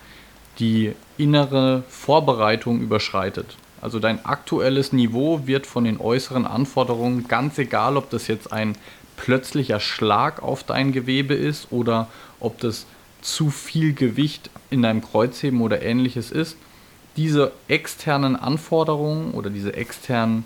die 0.59 0.95
innere 1.17 1.83
Vorbereitung 1.89 2.81
überschreitet. 2.81 3.57
Also 3.81 3.99
dein 3.99 4.25
aktuelles 4.25 4.93
Niveau 4.93 5.47
wird 5.47 5.67
von 5.67 5.85
den 5.85 6.01
äußeren 6.01 6.47
Anforderungen, 6.47 7.29
ganz 7.29 7.59
egal, 7.59 7.97
ob 7.97 8.11
das 8.11 8.29
jetzt 8.29 8.53
ein 8.53 8.77
plötzlicher 9.17 9.81
Schlag 9.81 10.43
auf 10.43 10.65
dein 10.65 10.93
Gewebe 10.93 11.35
ist 11.35 11.71
oder 11.71 12.09
ob 12.41 12.59
das 12.61 12.87
zu 13.21 13.51
viel 13.51 13.93
Gewicht 13.93 14.51
in 14.71 14.83
deinem 14.83 15.03
Kreuzheben 15.03 15.61
oder 15.61 15.83
ähnliches 15.83 16.31
ist, 16.31 16.57
diese 17.17 17.53
externen 17.69 18.37
Anforderungen 18.37 19.33
oder 19.33 19.51
diese 19.51 19.75
externen 19.75 20.45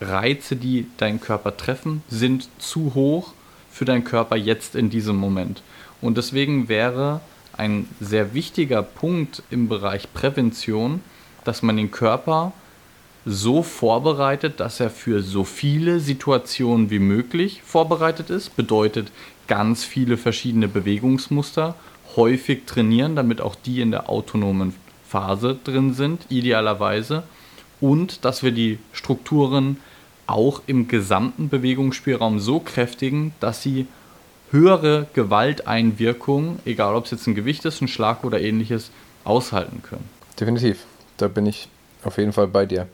Reize, 0.00 0.56
die 0.56 0.86
deinen 0.96 1.20
Körper 1.20 1.56
treffen, 1.56 2.02
sind 2.08 2.48
zu 2.58 2.94
hoch 2.94 3.32
für 3.70 3.84
deinen 3.84 4.04
Körper 4.04 4.36
jetzt 4.36 4.74
in 4.74 4.90
diesem 4.90 5.16
Moment. 5.16 5.62
Und 6.00 6.16
deswegen 6.16 6.68
wäre 6.68 7.20
ein 7.56 7.88
sehr 8.00 8.34
wichtiger 8.34 8.82
Punkt 8.82 9.42
im 9.50 9.68
Bereich 9.68 10.12
Prävention, 10.12 11.00
dass 11.44 11.62
man 11.62 11.76
den 11.76 11.90
Körper 11.90 12.52
so 13.24 13.62
vorbereitet, 13.62 14.60
dass 14.60 14.78
er 14.78 14.90
für 14.90 15.22
so 15.22 15.44
viele 15.44 15.98
Situationen 15.98 16.90
wie 16.90 17.00
möglich 17.00 17.62
vorbereitet 17.64 18.30
ist. 18.30 18.56
Bedeutet 18.56 19.10
ganz 19.48 19.84
viele 19.84 20.16
verschiedene 20.16 20.68
Bewegungsmuster, 20.68 21.74
häufig 22.14 22.66
trainieren, 22.66 23.16
damit 23.16 23.40
auch 23.40 23.56
die 23.56 23.80
in 23.80 23.90
der 23.90 24.08
autonomen 24.08 24.74
Phase 25.08 25.58
drin 25.62 25.92
sind, 25.92 26.26
idealerweise. 26.28 27.24
Und 27.80 28.24
dass 28.24 28.42
wir 28.42 28.52
die 28.52 28.78
Strukturen 28.92 29.78
auch 30.26 30.62
im 30.66 30.88
gesamten 30.88 31.48
Bewegungsspielraum 31.48 32.38
so 32.38 32.60
kräftigen, 32.60 33.32
dass 33.40 33.62
sie 33.62 33.86
höhere 34.50 35.06
Gewalteinwirkungen, 35.14 36.60
egal 36.64 36.94
ob 36.94 37.04
es 37.04 37.10
jetzt 37.10 37.26
ein 37.26 37.34
Gewicht 37.34 37.64
ist, 37.64 37.80
ein 37.80 37.88
Schlag 37.88 38.24
oder 38.24 38.40
ähnliches, 38.40 38.90
aushalten 39.24 39.82
können. 39.82 40.08
Definitiv, 40.38 40.84
da 41.16 41.28
bin 41.28 41.46
ich 41.46 41.68
auf 42.04 42.18
jeden 42.18 42.32
Fall 42.32 42.46
bei 42.46 42.66
dir. 42.66 42.86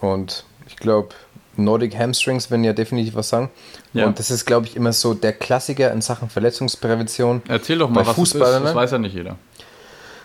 Und 0.00 0.44
ich 0.66 0.76
glaube, 0.76 1.14
Nordic 1.56 1.96
Hamstrings 1.96 2.50
werden 2.50 2.64
ja 2.64 2.72
definitiv 2.72 3.14
was 3.14 3.28
sagen. 3.28 3.50
Ja. 3.92 4.06
Und 4.06 4.18
das 4.18 4.30
ist, 4.30 4.44
glaube 4.44 4.66
ich, 4.66 4.76
immer 4.76 4.92
so 4.92 5.14
der 5.14 5.32
Klassiker 5.32 5.92
in 5.92 6.00
Sachen 6.00 6.28
Verletzungsprävention. 6.28 7.42
Erzähl 7.48 7.78
doch 7.78 7.90
mal, 7.90 8.06
was 8.06 8.14
Fußball, 8.14 8.40
das 8.40 8.50
ist. 8.50 8.64
Das 8.64 8.70
ne? 8.70 8.80
weiß 8.80 8.90
ja 8.92 8.98
nicht 8.98 9.14
jeder. 9.14 9.36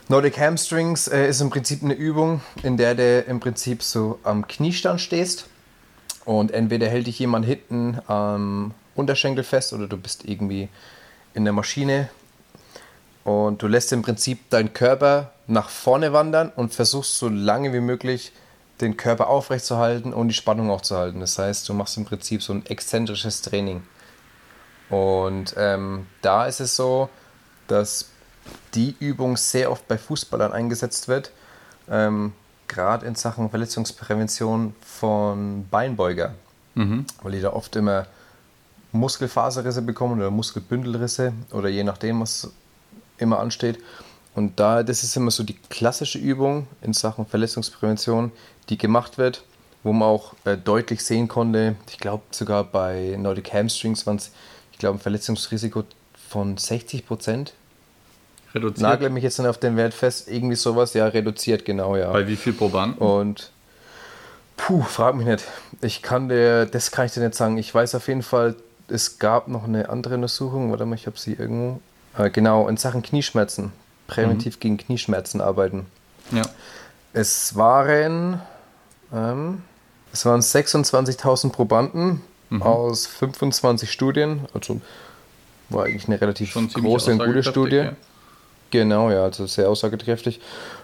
Nordic 0.07 0.39
Hamstrings 0.39 1.07
äh, 1.07 1.27
ist 1.27 1.39
im 1.39 1.51
Prinzip 1.51 1.83
eine 1.83 1.93
Übung, 1.93 2.41
in 2.63 2.77
der 2.77 2.95
du 2.95 3.19
im 3.21 3.39
Prinzip 3.39 3.83
so 3.83 4.19
am 4.23 4.47
Kniestand 4.47 5.01
stehst 5.01 5.45
und 6.25 6.51
entweder 6.51 6.87
hält 6.87 7.05
dich 7.05 7.19
jemand 7.19 7.45
hinten 7.45 7.99
am 8.07 8.73
Unterschenkel 8.99 9.43
fest 9.43 9.73
oder 9.73 9.87
du 9.87 9.97
bist 9.97 10.25
irgendwie 10.25 10.69
in 11.33 11.43
der 11.43 11.53
Maschine 11.53 12.09
und 13.23 13.61
du 13.61 13.67
lässt 13.67 13.91
im 13.91 14.01
Prinzip 14.01 14.49
deinen 14.49 14.73
Körper 14.73 15.31
nach 15.47 15.69
vorne 15.69 16.13
wandern 16.13 16.51
und 16.55 16.73
versuchst 16.73 17.17
so 17.17 17.29
lange 17.29 17.73
wie 17.73 17.79
möglich 17.79 18.31
den 18.81 18.97
Körper 18.97 19.27
aufrecht 19.27 19.65
zu 19.65 19.77
halten 19.77 20.13
und 20.13 20.29
die 20.29 20.33
Spannung 20.33 20.69
auch 20.69 20.81
zu 20.81 20.97
halten. 20.97 21.19
Das 21.19 21.37
heißt, 21.37 21.67
du 21.67 21.73
machst 21.73 21.97
im 21.97 22.05
Prinzip 22.05 22.41
so 22.41 22.53
ein 22.53 22.65
exzentrisches 22.65 23.41
Training. 23.41 23.83
Und 24.89 25.53
ähm, 25.57 26.07
da 26.21 26.47
ist 26.47 26.59
es 26.59 26.75
so, 26.75 27.09
dass 27.67 28.09
die 28.73 28.95
Übung 28.99 29.37
sehr 29.37 29.71
oft 29.71 29.87
bei 29.87 29.97
Fußballern 29.97 30.53
eingesetzt 30.53 31.07
wird, 31.07 31.31
ähm, 31.89 32.33
gerade 32.67 33.05
in 33.05 33.15
Sachen 33.15 33.49
Verletzungsprävention 33.49 34.75
von 34.81 35.67
Beinbeuger, 35.69 36.33
mhm. 36.75 37.05
weil 37.21 37.33
die 37.33 37.41
da 37.41 37.53
oft 37.53 37.75
immer 37.75 38.07
Muskelfaserrisse 38.91 39.81
bekommen 39.81 40.19
oder 40.19 40.31
Muskelbündelrisse 40.31 41.33
oder 41.51 41.69
je 41.69 41.83
nachdem, 41.83 42.21
was 42.21 42.51
immer 43.17 43.39
ansteht. 43.39 43.79
Und 44.35 44.59
da, 44.59 44.83
das 44.83 45.03
ist 45.03 45.15
immer 45.15 45.31
so 45.31 45.43
die 45.43 45.55
klassische 45.69 46.17
Übung 46.17 46.67
in 46.81 46.93
Sachen 46.93 47.25
Verletzungsprävention, 47.25 48.31
die 48.69 48.77
gemacht 48.77 49.17
wird, 49.17 49.43
wo 49.83 49.91
man 49.93 50.07
auch 50.07 50.33
äh, 50.45 50.57
deutlich 50.57 51.03
sehen 51.03 51.27
konnte, 51.27 51.75
ich 51.89 51.97
glaube 51.97 52.23
sogar 52.31 52.63
bei 52.63 53.15
Nordic 53.17 53.53
Hamstrings 53.53 54.05
waren 54.05 54.17
es, 54.17 54.31
ich 54.71 54.77
glaube, 54.77 54.97
ein 54.97 55.01
Verletzungsrisiko 55.01 55.83
von 56.29 56.57
60 56.57 57.05
Prozent. 57.05 57.53
Reduziert? 58.53 58.81
Nagle 58.81 59.09
mich 59.09 59.23
jetzt 59.23 59.39
dann 59.39 59.45
auf 59.45 59.57
den 59.57 59.77
Wert 59.77 59.93
fest, 59.93 60.27
irgendwie 60.29 60.55
sowas, 60.55 60.93
ja, 60.93 61.05
reduziert, 61.07 61.65
genau, 61.65 61.95
ja. 61.95 62.11
Bei 62.11 62.27
wie 62.27 62.35
viel 62.35 62.53
Probanden? 62.53 62.97
Und, 62.97 63.51
puh, 64.57 64.81
frag 64.81 65.15
mich 65.15 65.27
nicht. 65.27 65.43
Ich 65.81 66.01
kann 66.01 66.29
dir, 66.29 66.65
das 66.65 66.91
kann 66.91 67.05
ich 67.05 67.11
dir 67.11 67.21
nicht 67.21 67.35
sagen. 67.35 67.57
Ich 67.57 67.73
weiß 67.73 67.95
auf 67.95 68.07
jeden 68.07 68.23
Fall, 68.23 68.55
es 68.91 69.19
gab 69.19 69.47
noch 69.47 69.65
eine 69.65 69.89
andere 69.89 70.15
Untersuchung, 70.15 70.71
warte 70.71 70.85
mal, 70.85 70.95
ich 70.95 71.07
habe 71.07 71.17
sie 71.17 71.33
irgendwo. 71.33 71.79
Äh, 72.17 72.29
genau, 72.29 72.67
in 72.67 72.77
Sachen 72.77 73.01
Knieschmerzen. 73.01 73.71
Präventiv 74.07 74.55
mhm. 74.55 74.59
gegen 74.59 74.77
Knieschmerzen 74.77 75.41
arbeiten. 75.41 75.85
Ja. 76.31 76.43
Es 77.13 77.55
waren, 77.55 78.41
ähm, 79.13 79.63
es 80.11 80.25
waren 80.25 80.41
26.000 80.41 81.51
Probanden 81.51 82.21
mhm. 82.49 82.61
aus 82.61 83.07
25 83.07 83.91
Studien. 83.91 84.47
Also 84.53 84.81
war 85.69 85.85
eigentlich 85.85 86.07
eine 86.07 86.19
relativ 86.19 86.53
große 86.73 87.11
und 87.11 87.19
gute 87.19 87.43
Studie. 87.43 87.75
Ja. 87.75 87.93
Genau, 88.71 89.09
ja, 89.09 89.23
also 89.23 89.47
sehr 89.47 89.69
aussagekräftig. 89.69 90.41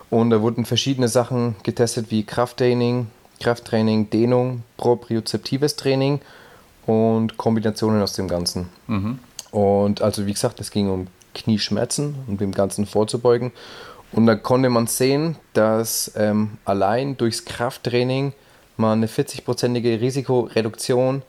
Und 0.10 0.30
da 0.30 0.42
wurden 0.42 0.66
verschiedene 0.66 1.08
Sachen 1.08 1.56
getestet 1.64 2.08
wie 2.10 2.24
Krafttraining, 2.24 3.08
Krafttraining, 3.40 4.10
Dehnung, 4.10 4.64
propriozeptives 4.78 5.76
Training 5.76 6.22
und 6.86 7.38
Kombinationen 7.38 8.02
aus 8.02 8.14
dem 8.14 8.28
Ganzen. 8.28 8.70
Mhm. 8.88 9.20
Und 9.52 10.02
also 10.02 10.26
wie 10.26 10.34
gesagt, 10.34 10.60
es 10.60 10.72
ging 10.72 10.90
um 10.90 11.08
Knieschmerzen 11.34 12.16
und 12.28 12.34
um 12.34 12.38
dem 12.38 12.52
Ganzen 12.52 12.86
vorzubeugen. 12.86 13.52
Und 14.12 14.26
da 14.28 14.36
konnte 14.36 14.70
man 14.70 14.88
sehen, 14.88 15.36
dass 15.54 16.12
ähm, 16.16 16.58
allein 16.64 17.18
durchs 17.18 17.46
Krafttraining 17.46 18.34
man 18.78 19.00
eine 19.00 19.08
40-prozentige 19.08 20.00
Risikoreduktion 20.00 21.22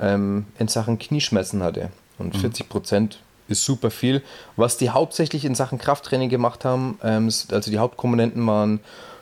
ähm, 0.00 0.46
in 0.58 0.68
Sachen 0.68 0.98
Knieschmerzen 0.98 1.62
hatte. 1.62 1.90
Und 2.18 2.34
mhm. 2.34 2.40
40 2.40 2.68
Prozent 2.68 3.18
ist 3.48 3.64
super 3.64 3.90
viel. 3.90 4.22
Was 4.56 4.76
die 4.76 4.90
hauptsächlich 4.90 5.44
in 5.44 5.54
Sachen 5.54 5.78
Krafttraining 5.78 6.28
gemacht 6.28 6.64
haben, 6.64 6.98
ähm, 7.02 7.26
also 7.50 7.70
die 7.70 7.78
Hauptkomponenten 7.78 8.46
waren 8.46 8.80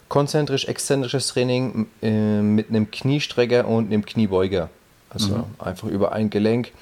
konzentrisch-exzentrisches 0.08 1.28
Training 1.28 1.86
äh, 2.02 2.40
mit 2.40 2.70
einem 2.70 2.90
Kniestrecker 2.90 3.66
und 3.66 3.86
einem 3.86 4.04
Kniebeuger. 4.04 4.70
Also 5.10 5.36
mhm. 5.36 5.44
einfach 5.58 5.88
über 5.88 6.12
ein 6.12 6.30
Gelenk. 6.30 6.72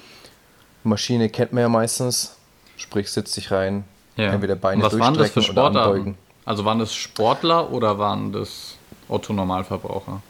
Maschine 0.83 1.29
kennt 1.29 1.53
man 1.53 1.61
ja 1.61 1.69
meistens, 1.69 2.35
sprich 2.77 3.11
setzt 3.11 3.33
sich 3.33 3.51
rein, 3.51 3.83
ja. 4.15 4.31
entweder 4.31 4.55
Beine 4.55 4.83
was 4.83 4.97
waren 4.97 5.15
das 5.15 5.31
für 5.31 5.41
Sportler? 5.41 6.15
Also 6.45 6.63
waren 6.63 6.79
das 6.79 6.95
Sportler 6.95 7.71
oder 7.71 7.99
waren 7.99 8.31
das 8.31 8.75
Autonormalverbraucher? 9.09 10.21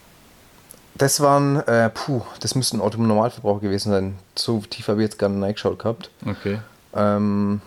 Das 0.95 1.21
waren, 1.21 1.57
äh, 1.67 1.91
puh, 1.91 2.23
das 2.39 2.55
müssten 2.55 2.81
Autonormalverbraucher 2.81 3.59
gewesen 3.59 3.91
sein. 3.91 4.17
So 4.35 4.61
tief 4.61 4.87
habe 4.87 5.01
ich 5.01 5.09
jetzt 5.09 5.19
gar 5.19 5.29
nicht 5.29 5.43
reingeschaut 5.43 5.77
gehabt. 5.77 6.09
Okay. 6.25 6.59
Ähm, 6.95 7.61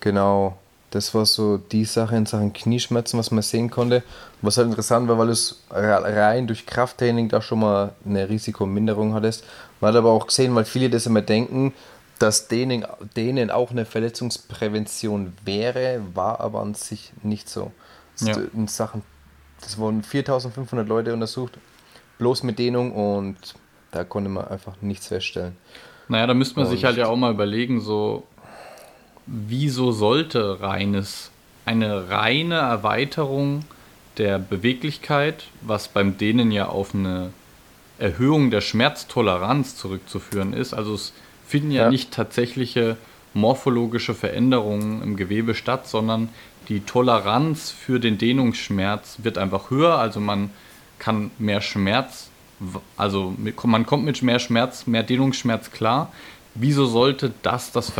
genau, 0.00 0.56
das 0.90 1.14
war 1.14 1.26
so 1.26 1.58
die 1.58 1.84
Sache 1.84 2.16
in 2.16 2.26
Sachen 2.26 2.52
Knieschmerzen, 2.52 3.18
was 3.18 3.30
man 3.30 3.42
sehen 3.42 3.70
konnte. 3.70 4.02
Was 4.40 4.56
halt 4.56 4.68
interessant 4.68 5.08
war, 5.08 5.18
weil 5.18 5.28
es 5.28 5.62
rein 5.70 6.46
durch 6.46 6.64
Krafttraining 6.64 7.28
da 7.28 7.42
schon 7.42 7.60
mal 7.60 7.92
eine 8.06 8.28
Risikominderung 8.28 9.14
hattest. 9.14 9.44
Man 9.80 9.90
hat 9.90 9.98
aber 9.98 10.10
auch 10.10 10.26
gesehen, 10.26 10.54
weil 10.54 10.64
viele 10.64 10.88
das 10.88 11.06
immer 11.06 11.22
denken, 11.22 11.74
dass 12.18 12.48
denen, 12.48 12.86
denen 13.16 13.50
auch 13.50 13.70
eine 13.70 13.84
Verletzungsprävention 13.84 15.34
wäre, 15.44 16.00
war 16.14 16.40
aber 16.40 16.60
an 16.60 16.74
sich 16.74 17.12
nicht 17.22 17.48
so. 17.48 17.72
Ja. 18.20 18.36
In 18.54 18.66
Sachen, 18.66 19.02
das 19.60 19.78
wurden 19.78 20.02
4500 20.02 20.88
Leute 20.88 21.12
untersucht, 21.12 21.58
bloß 22.18 22.42
mit 22.42 22.58
Dehnung 22.58 22.92
und 22.92 23.36
da 23.90 24.04
konnte 24.04 24.30
man 24.30 24.48
einfach 24.48 24.74
nichts 24.80 25.08
feststellen. 25.08 25.56
Naja, 26.08 26.26
da 26.26 26.34
müsste 26.34 26.56
man 26.56 26.66
und 26.66 26.72
sich 26.72 26.84
halt 26.84 26.96
ja 26.96 27.06
auch 27.06 27.16
mal 27.16 27.32
überlegen, 27.32 27.80
so, 27.80 28.24
wieso 29.28 29.92
sollte 29.92 30.60
reines, 30.60 31.30
eine 31.64 32.10
reine 32.10 32.56
Erweiterung 32.56 33.64
der 34.16 34.38
Beweglichkeit, 34.38 35.44
was 35.60 35.88
beim 35.88 36.18
Dehnen 36.18 36.50
ja 36.50 36.68
auf 36.68 36.94
eine 36.94 37.30
Erhöhung 37.98 38.50
der 38.50 38.60
Schmerztoleranz 38.60 39.76
zurückzuführen 39.76 40.52
ist, 40.52 40.72
also 40.72 40.94
es 40.94 41.12
finden 41.46 41.70
ja, 41.70 41.84
ja. 41.84 41.90
nicht 41.90 42.12
tatsächliche 42.12 42.96
morphologische 43.34 44.14
Veränderungen 44.14 45.02
im 45.02 45.16
Gewebe 45.16 45.54
statt, 45.54 45.86
sondern 45.88 46.28
die 46.68 46.80
Toleranz 46.80 47.70
für 47.70 48.00
den 48.00 48.18
Dehnungsschmerz 48.18 49.18
wird 49.22 49.38
einfach 49.38 49.70
höher, 49.70 49.98
also 49.98 50.20
man 50.20 50.50
kann 50.98 51.30
mehr 51.38 51.60
Schmerz, 51.60 52.30
also 52.96 53.34
man 53.64 53.86
kommt 53.86 54.04
mit 54.04 54.22
mehr 54.22 54.38
Schmerz, 54.38 54.86
mehr 54.86 55.02
Dehnungsschmerz 55.02 55.70
klar. 55.70 56.12
Wieso 56.54 56.86
sollte 56.86 57.32
das 57.42 57.70
das 57.70 57.90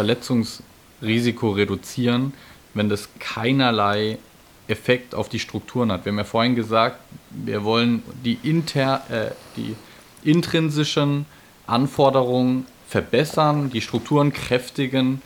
Verletzungsrisiko 1.00 1.50
reduzieren, 1.50 2.33
wenn 2.75 2.88
das 2.88 3.09
keinerlei 3.19 4.19
Effekt 4.67 5.14
auf 5.14 5.28
die 5.28 5.38
Strukturen 5.38 5.90
hat? 5.93 6.05
Wir 6.05 6.12
haben 6.12 6.19
ja 6.19 6.25
vorhin 6.25 6.55
gesagt, 6.55 6.99
wir 7.31 7.64
wollen 7.64 8.02
die, 8.25 8.38
inter, 8.43 9.02
äh, 9.11 9.31
die 9.57 9.75
intrinsischen 10.23 11.26
Anforderungen 11.67 12.67
verbessern, 12.88 13.71
die 13.71 13.81
Strukturen 13.81 14.33
kräftigen. 14.33 15.23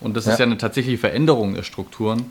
Und 0.00 0.16
das 0.16 0.26
ja. 0.26 0.32
ist 0.32 0.38
ja 0.38 0.46
eine 0.46 0.58
tatsächliche 0.58 0.98
Veränderung 0.98 1.54
der 1.54 1.62
Strukturen. 1.62 2.26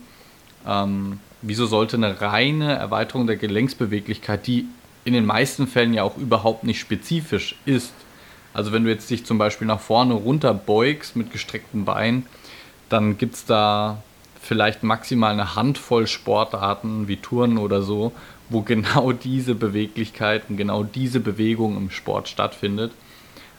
Ähm, 0.68 1.20
wieso 1.42 1.66
sollte 1.66 1.98
eine 1.98 2.22
reine 2.22 2.74
Erweiterung 2.74 3.28
der 3.28 3.36
Gelenksbeweglichkeit, 3.36 4.48
die 4.48 4.66
in 5.06 5.13
den 5.13 5.25
meisten 5.25 5.68
Fällen 5.68 5.94
ja 5.94 6.04
auch 6.04 6.18
überhaupt 6.18 6.63
nicht 6.63 6.80
spezifisch 6.80 7.56
ist, 7.66 7.94
also 8.54 8.72
wenn 8.72 8.84
du 8.84 8.90
jetzt 8.92 9.10
dich 9.10 9.25
zum 9.25 9.38
Beispiel 9.38 9.68
nach 9.68 9.80
vorne 9.80 10.13
runter 10.13 10.54
beugst 10.54 11.16
mit 11.16 11.32
gestreckten 11.32 11.86
Beinen, 11.86 12.28
dann 12.90 13.18
gibt 13.18 13.36
es 13.36 13.46
da 13.46 14.02
vielleicht 14.42 14.84
maximal 14.84 15.32
eine 15.32 15.56
Handvoll 15.56 16.06
Sportarten 16.08 17.08
wie 17.08 17.18
Touren 17.18 17.58
oder 17.58 17.82
so, 17.82 18.12
wo 18.50 18.62
genau 18.62 19.12
diese 19.24 19.56
Beweglichkeit 19.56 20.44
und 20.50 20.58
genau 20.58 20.84
diese 20.84 21.20
Bewegung 21.20 21.78
im 21.78 21.90
Sport 21.90 22.28
stattfindet. 22.28 22.92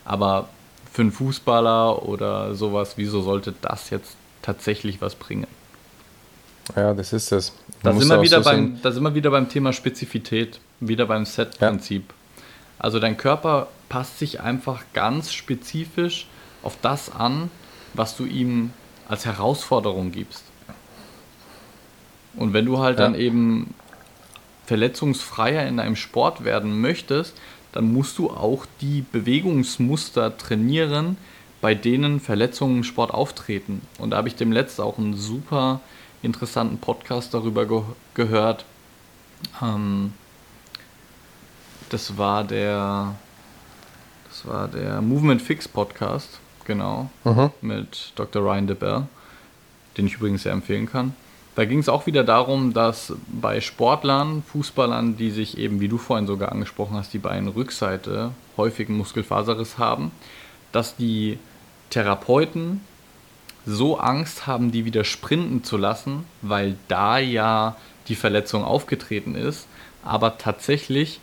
Aber 0.05 0.49
für 0.93 1.03
einen 1.03 1.13
Fußballer 1.13 2.07
oder 2.07 2.55
sowas, 2.55 2.95
wieso 2.97 3.23
sollte 3.23 3.55
das 3.61 3.91
jetzt 3.91 4.17
tatsächlich 4.43 5.01
was 5.01 5.15
bringen? 5.15 5.47
Ja, 6.77 6.95
das 6.95 7.13
ist 7.13 7.33
das. 7.33 7.53
Da 7.83 7.93
sind, 7.93 8.09
wir 8.09 8.23
wieder 8.23 8.43
so 8.43 8.51
beim, 8.51 8.81
da 8.81 8.93
sind 8.93 9.03
wir 9.03 9.15
wieder 9.15 9.31
beim 9.31 9.49
Thema 9.49 9.73
Spezifität, 9.73 10.61
wieder 10.81 11.07
beim 11.07 11.25
Set-Prinzip. 11.27 12.05
Ja. 12.09 12.45
Also 12.79 13.01
dein 13.01 13.17
Körper 13.17 13.69
passt 13.89 14.19
sich 14.19 14.41
einfach 14.41 14.83
ganz 14.93 15.33
spezifisch 15.33 16.27
auf 16.63 16.77
das 16.81 17.11
an, 17.11 17.51
was 17.95 18.17
du 18.17 18.25
ihm 18.25 18.71
als 19.09 19.27
Herausforderung 19.27 20.13
gibst. 20.13 20.45
Und 22.37 22.53
wenn 22.53 22.65
du 22.65 22.79
halt 22.79 22.99
ja. 22.99 23.05
dann 23.05 23.15
eben 23.15 23.75
verletzungsfreier 24.67 25.67
in 25.67 25.77
deinem 25.77 25.97
Sport 25.97 26.45
werden 26.45 26.81
möchtest, 26.81 27.35
dann 27.73 27.93
musst 27.93 28.19
du 28.19 28.31
auch 28.31 28.67
die 28.81 29.05
Bewegungsmuster 29.13 30.37
trainieren, 30.37 31.17
bei 31.61 31.75
denen 31.75 32.21
Verletzungen 32.21 32.79
im 32.79 32.85
Sport 32.85 33.13
auftreten. 33.13 33.83
Und 33.99 34.11
da 34.11 34.19
habe 34.19 34.29
ich 34.29 34.37
dem 34.37 34.53
letzten 34.53 34.83
auch 34.83 34.99
einen 34.99 35.17
super 35.17 35.81
interessanten 36.23 36.79
Podcast 36.79 37.35
darüber 37.35 37.67
ge 37.67 37.83
gehört. 38.15 38.65
Ähm, 39.63 40.13
das 41.91 42.17
war 42.17 42.45
der 42.45 43.15
das 44.29 44.47
war 44.47 44.69
der 44.69 45.01
Movement 45.01 45.41
Fix 45.41 45.69
Podcast, 45.69 46.41
genau, 46.65 47.11
mhm. 47.25 47.51
mit 47.61 48.13
Dr. 48.17 48.43
Ryan 48.43 48.67
DeBell, 48.67 49.07
den 49.97 50.07
ich 50.07 50.15
übrigens 50.15 50.43
sehr 50.43 50.53
empfehlen 50.53 50.87
kann. 50.87 51.15
Da 51.55 51.65
ging 51.65 51.79
es 51.79 51.89
auch 51.89 52.07
wieder 52.07 52.25
darum, 52.25 52.73
dass 52.73 53.13
bei 53.29 53.61
Sportlern, 53.61 54.43
Fußballern, 54.43 55.17
die 55.17 55.31
sich 55.31 55.57
eben, 55.57 55.81
wie 55.81 55.89
du 55.89 55.99
vorhin 55.99 56.27
sogar 56.27 56.51
angesprochen 56.51 56.97
hast, 56.97 57.13
die 57.13 57.19
Beinrückseite 57.19 58.33
häufig 58.57 58.89
einen 58.89 58.99
Muskelfaserriss 58.99 59.79
haben, 59.79 60.11
dass 60.73 60.97
die 60.97 61.39
Therapeuten 61.91 62.81
so 63.67 63.99
Angst 63.99 64.47
haben, 64.49 64.73
die 64.73 64.85
wieder 64.85 65.05
sprinten 65.05 65.63
zu 65.63 65.77
lassen, 65.77 66.25
weil 66.43 66.77
da 66.89 67.19
ja 67.19 67.77
die 68.09 68.17
Verletzung 68.17 68.65
aufgetreten 68.65 69.37
ist. 69.37 69.69
Aber 70.03 70.39
tatsächlich 70.39 71.21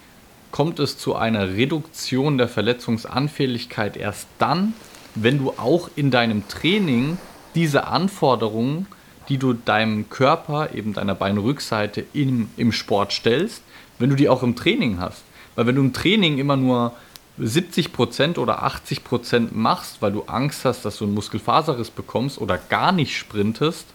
kommt 0.52 0.80
es 0.80 0.98
zu 0.98 1.16
einer 1.16 1.50
Reduktion 1.50 2.38
der 2.38 2.48
Verletzungsanfälligkeit 2.48 3.98
erst 3.98 4.28
dann, 4.40 4.74
wenn 5.16 5.38
du 5.38 5.52
auch 5.52 5.90
in 5.96 6.12
deinem 6.12 6.48
Training 6.48 7.18
diese 7.56 7.88
Anforderungen 7.88 8.88
die 9.32 9.38
du 9.38 9.54
deinem 9.54 10.10
Körper, 10.10 10.74
eben 10.74 10.92
deiner 10.92 11.16
Beinrückseite 11.16 12.04
im, 12.12 12.50
im 12.58 12.74
Sport 12.74 13.14
stellst, 13.14 13.64
wenn 13.98 14.10
du 14.10 14.18
die 14.18 14.28
auch 14.28 14.44
im 14.44 14.58
Training 14.58 15.00
hast. 15.00 15.24
Weil 15.56 15.68
wenn 15.68 15.76
du 15.76 15.82
im 15.82 15.94
Training 15.94 16.38
immer 16.38 16.58
nur 16.58 16.92
70% 17.40 18.38
oder 18.38 18.64
80% 18.66 19.50
machst, 19.54 20.02
weil 20.02 20.12
du 20.12 20.24
Angst 20.24 20.66
hast, 20.66 20.84
dass 20.84 20.98
du 20.98 21.06
einen 21.06 21.14
Muskelfaserriss 21.14 21.92
bekommst 21.92 22.40
oder 22.40 22.58
gar 22.58 22.92
nicht 22.92 23.18
sprintest, 23.18 23.86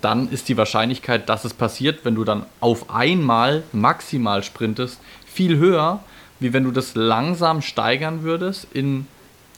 dann 0.00 0.30
ist 0.30 0.48
die 0.48 0.56
Wahrscheinlichkeit, 0.56 1.28
dass 1.28 1.44
es 1.44 1.52
passiert, 1.52 2.04
wenn 2.04 2.14
du 2.14 2.22
dann 2.22 2.46
auf 2.60 2.90
einmal 2.90 3.64
maximal 3.72 4.44
sprintest, 4.44 5.00
viel 5.26 5.58
höher, 5.58 5.98
wie 6.38 6.52
wenn 6.52 6.62
du 6.62 6.70
das 6.70 6.94
langsam 6.94 7.60
steigern 7.60 8.22
würdest 8.22 8.68
in 8.72 9.08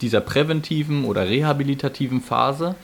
dieser 0.03 0.21
präventiven 0.21 1.05
oder 1.05 1.29
rehabilitativen 1.29 2.21
Phase 2.21 2.75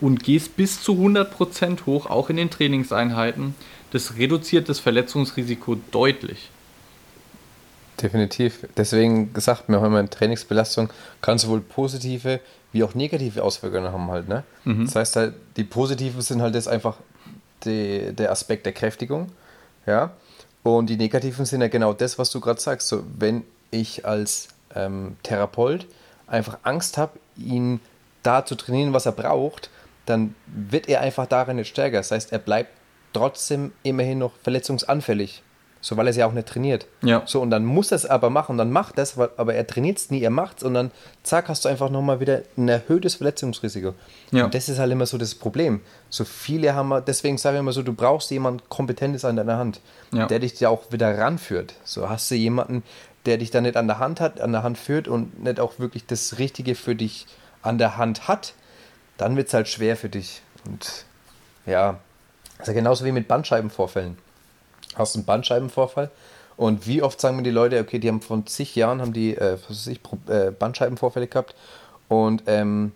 und 0.00 0.22
gehst 0.22 0.56
bis 0.56 0.82
zu 0.82 0.92
100% 0.92 1.86
hoch, 1.86 2.06
auch 2.06 2.30
in 2.30 2.36
den 2.36 2.50
Trainingseinheiten. 2.50 3.54
Das 3.90 4.16
reduziert 4.16 4.68
das 4.68 4.78
Verletzungsrisiko 4.78 5.76
deutlich. 5.90 6.50
Definitiv. 8.00 8.66
Deswegen 8.76 9.32
gesagt, 9.32 9.64
wir 9.68 9.80
haben 9.80 9.86
immer 9.86 10.08
Trainingsbelastung 10.08 10.90
kann 11.20 11.38
sowohl 11.38 11.60
positive 11.60 12.40
wie 12.72 12.84
auch 12.84 12.94
negative 12.94 13.42
Auswirkungen 13.42 13.92
haben 13.92 14.10
halt. 14.10 14.28
Ne? 14.28 14.44
Mhm. 14.64 14.84
Das 14.84 14.94
heißt 14.94 15.16
halt, 15.16 15.34
die 15.56 15.64
positiven 15.64 16.20
sind 16.20 16.42
halt 16.42 16.54
jetzt 16.54 16.68
einfach 16.68 16.96
die, 17.64 18.12
der 18.12 18.30
Aspekt 18.30 18.66
der 18.66 18.72
Kräftigung. 18.72 19.32
Ja. 19.86 20.12
Und 20.62 20.90
die 20.90 20.96
negativen 20.96 21.44
sind 21.46 21.62
ja 21.62 21.68
genau 21.68 21.92
das, 21.92 22.18
was 22.18 22.30
du 22.30 22.40
gerade 22.40 22.60
sagst. 22.60 22.88
So, 22.88 23.04
wenn 23.18 23.42
ich 23.70 24.04
als 24.04 24.48
ähm, 24.74 25.16
Therapeut 25.22 25.86
einfach 26.28 26.58
Angst 26.62 26.98
habe, 26.98 27.18
ihn 27.36 27.80
da 28.22 28.44
zu 28.44 28.54
trainieren, 28.54 28.92
was 28.92 29.06
er 29.06 29.12
braucht, 29.12 29.70
dann 30.06 30.34
wird 30.46 30.88
er 30.88 31.00
einfach 31.00 31.26
darin 31.26 31.56
nicht 31.56 31.68
stärker. 31.68 31.98
Das 31.98 32.10
heißt, 32.10 32.32
er 32.32 32.38
bleibt 32.38 32.70
trotzdem 33.12 33.72
immerhin 33.82 34.18
noch 34.18 34.32
verletzungsanfällig. 34.42 35.42
So, 35.80 35.96
weil 35.96 36.08
er 36.08 36.10
es 36.10 36.16
ja 36.16 36.26
auch 36.26 36.32
nicht 36.32 36.48
trainiert. 36.48 36.86
Ja. 37.02 37.22
So, 37.24 37.40
und 37.40 37.50
dann 37.50 37.64
muss 37.64 37.92
er 37.92 37.96
es 37.96 38.06
aber 38.06 38.30
machen. 38.30 38.58
dann 38.58 38.70
macht 38.70 38.98
das, 38.98 39.16
aber 39.16 39.54
er 39.54 39.66
trainiert 39.66 39.98
es 39.98 40.10
nie, 40.10 40.20
er 40.20 40.30
macht 40.30 40.58
es 40.58 40.64
und 40.64 40.74
dann 40.74 40.90
zack, 41.22 41.48
hast 41.48 41.64
du 41.64 41.68
einfach 41.68 41.88
nochmal 41.88 42.18
wieder 42.18 42.42
ein 42.56 42.68
erhöhtes 42.68 43.16
Verletzungsrisiko. 43.16 43.94
Ja. 44.32 44.44
Und 44.44 44.54
das 44.54 44.68
ist 44.68 44.80
halt 44.80 44.90
immer 44.90 45.06
so 45.06 45.18
das 45.18 45.36
Problem. 45.36 45.80
So 46.10 46.24
viele 46.24 46.74
haben 46.74 46.88
wir, 46.88 47.00
deswegen 47.00 47.38
sage 47.38 47.56
ich 47.56 47.60
immer 47.60 47.72
so, 47.72 47.82
du 47.82 47.92
brauchst 47.92 48.30
jemanden 48.30 48.68
Kompetentes 48.68 49.24
an 49.24 49.36
deiner 49.36 49.56
Hand, 49.56 49.80
ja. 50.12 50.26
der 50.26 50.40
dich 50.40 50.58
ja 50.58 50.68
auch 50.68 50.90
wieder 50.90 51.16
ranführt. 51.16 51.74
So 51.84 52.08
hast 52.08 52.30
du 52.30 52.34
jemanden, 52.34 52.82
der 53.28 53.36
dich 53.36 53.50
da 53.50 53.60
nicht 53.60 53.76
an 53.76 53.86
der 53.86 53.98
Hand 53.98 54.20
hat, 54.20 54.40
an 54.40 54.52
der 54.52 54.62
Hand 54.62 54.78
führt 54.78 55.06
und 55.06 55.44
nicht 55.44 55.60
auch 55.60 55.78
wirklich 55.78 56.06
das 56.06 56.38
Richtige 56.38 56.74
für 56.74 56.94
dich 56.94 57.26
an 57.60 57.76
der 57.76 57.98
Hand 57.98 58.26
hat, 58.26 58.54
dann 59.18 59.36
wird 59.36 59.48
es 59.48 59.54
halt 59.54 59.68
schwer 59.68 59.98
für 59.98 60.08
dich. 60.08 60.40
Und 60.66 61.04
ja, 61.66 61.98
ist 62.58 62.68
ja 62.68 62.72
genauso 62.72 63.04
wie 63.04 63.12
mit 63.12 63.28
Bandscheibenvorfällen. 63.28 64.16
Hast 64.94 65.14
einen 65.14 65.26
Bandscheibenvorfall 65.26 66.10
und 66.56 66.86
wie 66.86 67.02
oft 67.02 67.20
sagen 67.20 67.36
mir 67.36 67.42
die 67.42 67.50
Leute, 67.50 67.78
okay, 67.80 67.98
die 67.98 68.08
haben 68.08 68.22
von 68.22 68.46
zig 68.46 68.74
Jahren 68.74 69.02
haben 69.02 69.12
die, 69.12 69.36
äh, 69.36 69.58
ich, 69.68 70.00
äh, 70.28 70.50
Bandscheibenvorfälle 70.50 71.26
gehabt 71.26 71.54
und 72.08 72.44
ähm, 72.46 72.92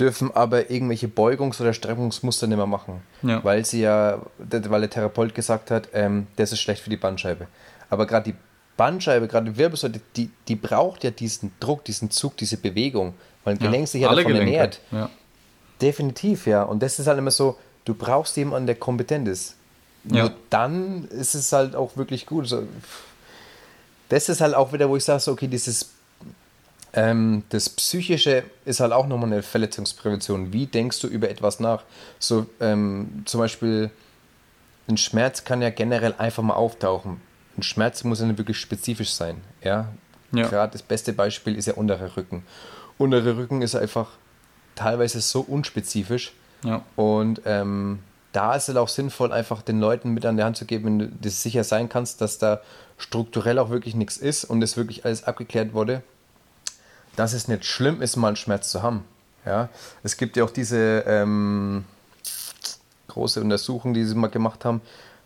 dürfen 0.00 0.34
aber 0.34 0.70
irgendwelche 0.70 1.08
Beugungs- 1.08 1.60
oder 1.60 1.74
Streckungsmuster 1.74 2.46
nicht 2.46 2.56
mehr 2.56 2.66
machen. 2.66 3.02
Ja. 3.20 3.44
Weil 3.44 3.66
sie 3.66 3.82
ja, 3.82 4.22
weil 4.38 4.80
der 4.80 4.90
Therapeut 4.90 5.34
gesagt 5.34 5.70
hat, 5.70 5.88
ähm, 5.92 6.26
das 6.36 6.52
ist 6.52 6.60
schlecht 6.60 6.82
für 6.82 6.88
die 6.88 6.96
Bandscheibe. 6.96 7.48
Aber 7.90 8.06
gerade 8.06 8.32
die 8.32 8.38
Bandscheibe, 8.76 9.28
gerade 9.28 9.50
die 9.50 9.56
Wirbelsäule, 9.56 10.00
die, 10.16 10.30
die 10.48 10.56
braucht 10.56 11.04
ja 11.04 11.10
diesen 11.10 11.52
Druck, 11.60 11.84
diesen 11.84 12.10
Zug, 12.10 12.36
diese 12.36 12.56
Bewegung, 12.56 13.14
weil 13.44 13.54
ein 13.54 13.58
Gelenk 13.58 13.82
ja, 13.82 13.86
sich 13.86 14.02
ja 14.02 14.08
davon 14.08 14.24
Gelenke. 14.24 14.52
ernährt. 14.52 14.80
Ja. 14.90 15.10
Definitiv, 15.80 16.46
ja. 16.46 16.62
Und 16.62 16.82
das 16.82 16.98
ist 16.98 17.06
halt 17.06 17.18
immer 17.18 17.30
so, 17.30 17.58
du 17.84 17.94
brauchst 17.94 18.36
jemanden, 18.36 18.66
der 18.66 18.76
kompetent 18.76 19.28
ist. 19.28 19.56
Ja. 20.04 20.22
Nur 20.22 20.34
dann 20.50 21.08
ist 21.08 21.34
es 21.34 21.52
halt 21.52 21.74
auch 21.76 21.96
wirklich 21.96 22.26
gut. 22.26 22.54
Das 24.08 24.28
ist 24.28 24.40
halt 24.40 24.54
auch 24.54 24.72
wieder, 24.72 24.88
wo 24.88 24.96
ich 24.96 25.04
sage, 25.04 25.20
so, 25.20 25.32
okay, 25.32 25.48
dieses 25.48 25.90
Ähm, 26.96 27.42
das 27.48 27.68
Psychische 27.68 28.44
ist 28.64 28.78
halt 28.78 28.92
auch 28.92 29.08
nochmal 29.08 29.32
eine 29.32 29.42
Verletzungsprävention. 29.42 30.52
Wie 30.52 30.66
denkst 30.66 31.00
du 31.00 31.08
über 31.08 31.28
etwas 31.28 31.58
nach? 31.58 31.82
So 32.20 32.46
ähm, 32.60 33.22
zum 33.24 33.40
Beispiel, 33.40 33.90
ein 34.86 34.96
Schmerz 34.96 35.42
kann 35.42 35.60
ja 35.60 35.70
generell 35.70 36.14
einfach 36.18 36.44
mal 36.44 36.54
auftauchen. 36.54 37.20
Ein 37.56 37.62
Schmerz 37.62 38.04
muss 38.04 38.20
ja 38.20 38.26
nicht 38.26 38.38
wirklich 38.38 38.58
spezifisch 38.58 39.12
sein. 39.12 39.40
Ja? 39.62 39.88
ja. 40.32 40.48
Gerade 40.48 40.72
das 40.72 40.82
beste 40.82 41.12
Beispiel 41.12 41.56
ist 41.56 41.66
ja 41.66 41.74
unterer 41.74 42.16
Rücken. 42.16 42.44
Unterer 42.98 43.36
Rücken 43.36 43.62
ist 43.62 43.74
einfach 43.74 44.10
teilweise 44.74 45.20
so 45.20 45.40
unspezifisch. 45.40 46.32
Ja. 46.64 46.82
Und 46.96 47.42
ähm, 47.44 48.00
da 48.32 48.54
ist 48.54 48.68
es 48.68 48.76
auch 48.76 48.88
sinnvoll, 48.88 49.32
einfach 49.32 49.62
den 49.62 49.80
Leuten 49.80 50.10
mit 50.10 50.26
an 50.26 50.36
die 50.36 50.42
Hand 50.42 50.56
zu 50.56 50.64
geben, 50.64 50.84
wenn 50.86 50.98
du 50.98 51.08
dir 51.08 51.30
sicher 51.30 51.62
sein 51.62 51.88
kannst, 51.88 52.20
dass 52.20 52.38
da 52.38 52.60
strukturell 52.98 53.58
auch 53.58 53.70
wirklich 53.70 53.94
nichts 53.94 54.16
ist 54.16 54.44
und 54.44 54.62
es 54.62 54.76
wirklich 54.76 55.04
alles 55.04 55.24
abgeklärt 55.24 55.72
wurde 55.74 56.02
dass 57.16 57.32
es 57.32 57.48
nicht 57.48 57.64
schlimm 57.64 58.02
ist, 58.02 58.16
mal 58.16 58.28
einen 58.28 58.36
Schmerz 58.36 58.70
zu 58.70 58.82
haben. 58.82 59.04
Ja? 59.44 59.68
Es 60.02 60.16
gibt 60.16 60.36
ja 60.36 60.44
auch 60.44 60.50
diese 60.50 61.04
ähm, 61.06 61.84
große 63.08 63.40
Untersuchung, 63.40 63.94
die 63.94 64.04
sie 64.04 64.14
mal 64.14 64.28
gemacht 64.28 64.64
haben, 64.64 64.80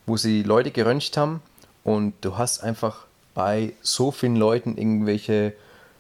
wo 0.07 0.17
sie 0.17 0.43
Leute 0.43 0.71
geröntgt 0.71 1.17
haben 1.17 1.41
und 1.89 2.15
du 2.21 2.37
hast 2.37 2.63
einfach 2.63 3.07
bei 3.35 3.73
so 3.83 4.11
vielen 4.11 4.37
Leuten 4.37 4.77
irgendwelche 4.77 5.55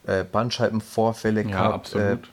äh, 0.06 0.24
Bandscheibenvorfälle 0.24 1.42
ja, 1.42 1.48
gehabt. 1.48 1.86
Absolut. 1.86 2.24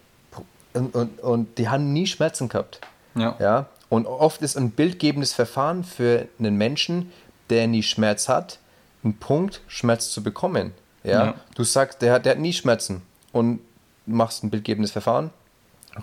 Äh, 0.73 0.77
und, 0.77 0.95
und, 0.95 1.19
und 1.21 1.57
die 1.57 1.69
haben 1.69 1.93
nie 1.93 2.07
Schmerzen 2.07 2.49
gehabt. 2.49 2.81
Ja. 3.15 3.35
ja. 3.39 3.65
Und 3.89 4.07
oft 4.07 4.41
ist 4.41 4.57
ein 4.57 4.71
bildgebendes 4.71 5.33
Verfahren 5.33 5.83
für 5.83 6.27
einen 6.39 6.57
Menschen, 6.57 7.11
der 7.49 7.67
nie 7.67 7.83
Schmerz 7.83 8.27
hat, 8.27 8.59
ein 9.03 9.15
Punkt, 9.17 9.61
Schmerz 9.67 10.09
zu 10.09 10.23
bekommen. 10.23 10.73
Ja? 11.03 11.25
ja. 11.25 11.33
Du 11.55 11.63
sagst, 11.63 12.01
der 12.01 12.13
hat, 12.13 12.25
der 12.25 12.33
hat 12.33 12.39
nie 12.39 12.53
Schmerzen 12.53 13.03
und 13.31 13.59
machst 14.05 14.43
ein 14.43 14.49
bildgebendes 14.49 14.91
Verfahren, 14.91 15.29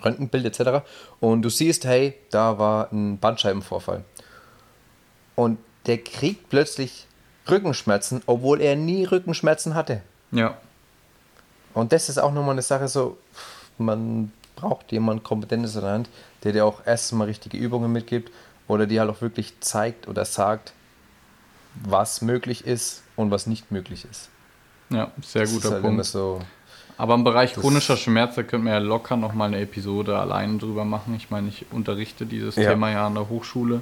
Röntgenbild 0.03 0.45
etc. 0.45 0.85
Und 1.19 1.41
du 1.43 1.49
siehst, 1.49 1.85
hey, 1.85 2.15
da 2.31 2.57
war 2.57 2.91
ein 2.91 3.19
Bandscheibenvorfall. 3.19 4.03
Und 5.35 5.59
der 5.85 5.97
kriegt 5.97 6.49
plötzlich 6.49 7.07
Rückenschmerzen, 7.49 8.21
obwohl 8.25 8.61
er 8.61 8.75
nie 8.75 9.05
Rückenschmerzen 9.05 9.75
hatte. 9.75 10.01
Ja. 10.31 10.57
Und 11.73 11.91
das 11.91 12.09
ist 12.09 12.17
auch 12.17 12.31
nochmal 12.31 12.51
eine 12.51 12.61
Sache 12.61 12.87
so, 12.87 13.17
man 13.77 14.31
braucht 14.55 14.91
jemanden 14.91 15.23
Kompetentes 15.23 15.75
in 15.75 15.81
der 15.81 15.91
Hand, 15.91 16.09
der 16.43 16.53
dir 16.53 16.65
auch 16.65 16.85
erstmal 16.85 17.27
richtige 17.27 17.57
Übungen 17.57 17.91
mitgibt 17.91 18.31
oder 18.67 18.85
dir 18.85 19.01
halt 19.01 19.09
auch 19.09 19.21
wirklich 19.21 19.59
zeigt 19.59 20.07
oder 20.07 20.25
sagt, 20.25 20.73
was 21.83 22.21
möglich 22.21 22.65
ist 22.65 23.03
und 23.15 23.31
was 23.31 23.47
nicht 23.47 23.71
möglich 23.71 24.05
ist. 24.09 24.29
Ja, 24.89 25.11
sehr 25.23 25.47
guter 25.47 25.71
halt 25.71 25.81
Punkt. 25.81 26.05
So, 26.05 26.39
aber 26.97 27.15
im 27.15 27.23
Bereich 27.23 27.53
chronischer 27.53 27.97
Schmerzen 27.97 28.45
könnten 28.45 28.67
wir 28.67 28.73
ja 28.73 28.79
locker 28.79 29.17
nochmal 29.17 29.47
eine 29.47 29.59
Episode 29.59 30.17
allein 30.19 30.59
drüber 30.59 30.85
machen. 30.85 31.15
Ich 31.15 31.31
meine, 31.31 31.49
ich 31.49 31.65
unterrichte 31.71 32.25
dieses 32.25 32.55
ja. 32.55 32.71
Thema 32.71 32.91
ja 32.91 33.07
an 33.07 33.15
der 33.15 33.29
Hochschule. 33.29 33.81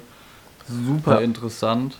Super 0.68 1.16
ja. 1.16 1.20
interessant. 1.20 1.96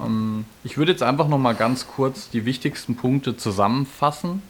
Ähm, 0.00 0.44
ich 0.64 0.76
würde 0.76 0.92
jetzt 0.92 1.02
einfach 1.02 1.28
nochmal 1.28 1.54
ganz 1.54 1.86
kurz 1.86 2.30
die 2.30 2.44
wichtigsten 2.44 2.96
Punkte 2.96 3.36
zusammenfassen, 3.36 4.42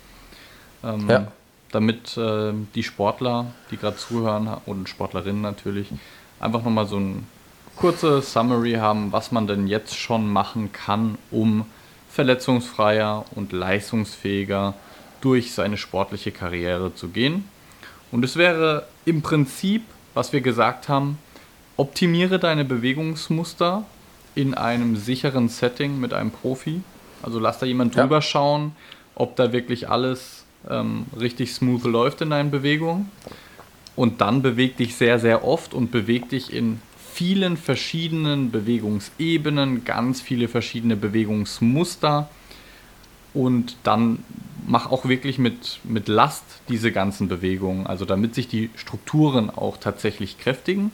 ähm, 0.85 1.09
ja. 1.09 1.29
damit 1.73 2.17
äh, 2.17 2.53
die 2.75 2.83
Sportler, 2.83 3.47
die 3.71 3.77
gerade 3.77 3.97
zuhören, 3.97 4.49
und 4.67 4.89
Sportlerinnen 4.89 5.43
natürlich, 5.43 5.89
einfach 6.41 6.63
nochmal 6.63 6.87
so 6.87 6.99
ein 6.99 7.27
kurze 7.77 8.23
Summary 8.23 8.75
haben, 8.75 9.13
was 9.13 9.33
man 9.33 9.47
denn 9.47 9.67
jetzt 9.67 9.97
schon 9.97 10.31
machen 10.31 10.73
kann, 10.73 11.19
um 11.31 11.67
verletzungsfreier 12.11 13.25
und 13.35 13.53
leistungsfähiger 13.53 14.75
durch 15.21 15.53
seine 15.53 15.77
sportliche 15.77 16.33
Karriere 16.33 16.95
zu 16.95 17.09
gehen. 17.09 17.49
Und 18.11 18.25
es 18.25 18.37
wäre 18.37 18.87
im 19.05 19.23
Prinzip, 19.23 19.83
was 20.15 20.33
wir 20.33 20.41
gesagt 20.41 20.89
haben, 20.89 21.19
optimiere 21.77 22.39
deine 22.39 22.65
Bewegungsmuster 22.65 23.85
in 24.37 24.55
einem 24.55 24.95
sicheren 24.95 25.49
Setting 25.49 25.99
mit 25.99 26.13
einem 26.13 26.31
Profi. 26.31 26.83
Also 27.23 27.41
lass 27.41 27.59
da 27.59 27.67
jemand 27.67 27.97
drüber 27.97 28.17
ja. 28.17 28.23
schauen, 28.23 28.73
ob 29.17 29.35
da 29.35 29.53
wirklich 29.53 29.89
alles 29.89 30.45
ähm, 30.71 31.07
richtig 31.19 31.53
smooth 31.53 31.85
läuft 31.85 32.21
in 32.21 32.31
deinen 32.31 32.53
Bewegungen. 32.53 33.11
Und 33.97 34.21
dann 34.21 34.43
beweg 34.43 34.77
dich 34.77 34.95
sehr, 34.95 35.19
sehr 35.19 35.45
oft 35.45 35.73
und 35.73 35.91
beweg 35.91 36.29
dich 36.29 36.53
in 36.53 36.81
vielen 37.15 37.57
verschiedenen 37.57 38.51
Bewegungsebenen, 38.51 39.85
ganz 39.85 40.21
viele 40.21 40.49
verschiedene 40.49 40.97
Bewegungsmuster. 40.97 42.29
Und 43.33 43.77
dann 43.85 44.23
mach 44.67 44.91
auch 44.91 45.07
wirklich 45.07 45.39
mit, 45.39 45.81
mit 45.85 46.09
Last 46.09 46.45
diese 46.69 46.93
ganzen 46.93 47.29
Bewegungen, 47.29 47.87
also 47.87 48.05
damit 48.05 48.35
sich 48.35 48.49
die 48.49 48.69
Strukturen 48.77 49.49
auch 49.49 49.79
tatsächlich 49.79 50.39
kräftigen. 50.39 50.93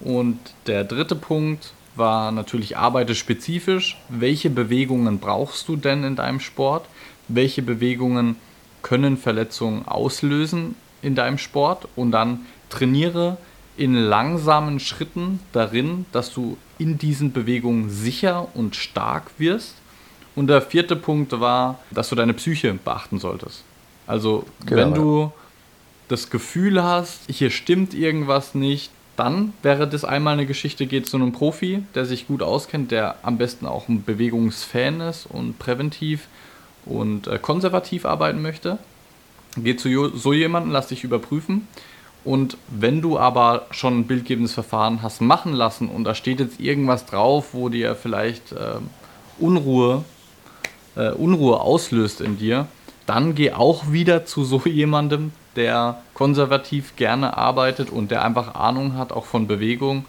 Und 0.00 0.38
der 0.66 0.84
dritte 0.84 1.14
Punkt 1.14 1.74
war 2.00 2.32
natürlich 2.32 2.76
arbeite 2.76 3.14
spezifisch. 3.14 3.96
Welche 4.08 4.50
Bewegungen 4.50 5.20
brauchst 5.20 5.68
du 5.68 5.76
denn 5.76 6.02
in 6.02 6.16
deinem 6.16 6.40
Sport? 6.40 6.86
Welche 7.28 7.62
Bewegungen 7.62 8.34
können 8.82 9.16
Verletzungen 9.16 9.86
auslösen 9.86 10.74
in 11.02 11.14
deinem 11.14 11.38
Sport? 11.38 11.86
Und 11.94 12.10
dann 12.10 12.40
trainiere 12.70 13.36
in 13.76 13.94
langsamen 13.94 14.80
Schritten 14.80 15.38
darin, 15.52 16.06
dass 16.10 16.34
du 16.34 16.56
in 16.78 16.98
diesen 16.98 17.32
Bewegungen 17.32 17.88
sicher 17.88 18.48
und 18.54 18.74
stark 18.74 19.30
wirst 19.38 19.76
und 20.34 20.48
der 20.48 20.62
vierte 20.62 20.96
Punkt 20.96 21.38
war, 21.38 21.78
dass 21.90 22.08
du 22.08 22.14
deine 22.16 22.34
Psyche 22.34 22.72
beachten 22.74 23.18
solltest. 23.18 23.62
Also, 24.06 24.44
genau, 24.66 24.76
wenn 24.76 24.94
du 24.94 25.32
das 26.08 26.30
Gefühl 26.30 26.82
hast, 26.82 27.20
hier 27.28 27.50
stimmt 27.50 27.94
irgendwas 27.94 28.54
nicht, 28.54 28.90
dann 29.20 29.52
wäre 29.62 29.86
das 29.86 30.02
einmal 30.02 30.32
eine 30.32 30.46
Geschichte, 30.46 30.86
geht 30.86 31.06
zu 31.06 31.18
einem 31.18 31.32
Profi, 31.32 31.84
der 31.94 32.06
sich 32.06 32.26
gut 32.26 32.42
auskennt, 32.42 32.90
der 32.90 33.16
am 33.22 33.36
besten 33.36 33.66
auch 33.66 33.86
ein 33.86 34.02
Bewegungsfan 34.02 35.02
ist 35.02 35.26
und 35.26 35.58
präventiv 35.58 36.26
und 36.86 37.26
äh, 37.26 37.38
konservativ 37.38 38.06
arbeiten 38.06 38.40
möchte. 38.40 38.78
Geh 39.56 39.76
zu 39.76 40.08
so 40.16 40.32
jemanden, 40.32 40.70
lass 40.70 40.86
dich 40.86 41.04
überprüfen. 41.04 41.68
Und 42.24 42.56
wenn 42.68 43.02
du 43.02 43.18
aber 43.18 43.66
schon 43.72 43.98
ein 43.98 44.06
bildgebendes 44.06 44.54
Verfahren 44.54 45.02
hast 45.02 45.20
machen 45.20 45.52
lassen 45.52 45.90
und 45.90 46.04
da 46.04 46.14
steht 46.14 46.40
jetzt 46.40 46.58
irgendwas 46.58 47.04
drauf, 47.04 47.52
wo 47.52 47.68
dir 47.68 47.96
vielleicht 47.96 48.52
äh, 48.52 48.76
Unruhe 49.38 50.02
äh, 50.96 51.10
Unruhe 51.10 51.60
auslöst 51.60 52.22
in 52.22 52.38
dir, 52.38 52.68
dann 53.10 53.34
geh 53.34 53.50
auch 53.50 53.90
wieder 53.90 54.24
zu 54.24 54.44
so 54.44 54.62
jemandem, 54.66 55.32
der 55.56 56.00
konservativ 56.14 56.94
gerne 56.94 57.36
arbeitet 57.36 57.90
und 57.90 58.12
der 58.12 58.24
einfach 58.24 58.54
Ahnung 58.54 58.96
hat, 58.96 59.10
auch 59.10 59.24
von 59.24 59.48
Bewegung. 59.48 60.04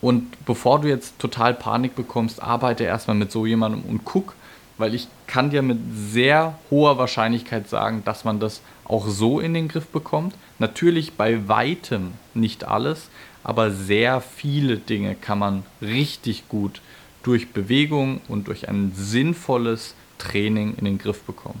Und 0.00 0.42
bevor 0.46 0.80
du 0.80 0.88
jetzt 0.88 1.18
total 1.18 1.52
Panik 1.52 1.94
bekommst, 1.94 2.42
arbeite 2.42 2.84
erstmal 2.84 3.18
mit 3.18 3.30
so 3.30 3.44
jemandem 3.44 3.82
und 3.82 4.06
guck, 4.06 4.32
weil 4.78 4.94
ich 4.94 5.06
kann 5.26 5.50
dir 5.50 5.60
mit 5.60 5.78
sehr 5.94 6.58
hoher 6.70 6.96
Wahrscheinlichkeit 6.96 7.68
sagen, 7.68 8.00
dass 8.06 8.24
man 8.24 8.40
das 8.40 8.62
auch 8.84 9.06
so 9.06 9.38
in 9.38 9.52
den 9.52 9.68
Griff 9.68 9.88
bekommt. 9.88 10.34
Natürlich 10.58 11.12
bei 11.12 11.48
weitem 11.48 12.12
nicht 12.32 12.64
alles, 12.64 13.10
aber 13.44 13.70
sehr 13.70 14.22
viele 14.22 14.78
Dinge 14.78 15.14
kann 15.14 15.38
man 15.38 15.64
richtig 15.82 16.48
gut 16.48 16.80
durch 17.22 17.50
Bewegung 17.50 18.22
und 18.28 18.48
durch 18.48 18.66
ein 18.66 18.92
sinnvolles 18.96 19.94
Training 20.16 20.74
in 20.78 20.86
den 20.86 20.96
Griff 20.96 21.20
bekommen. 21.24 21.60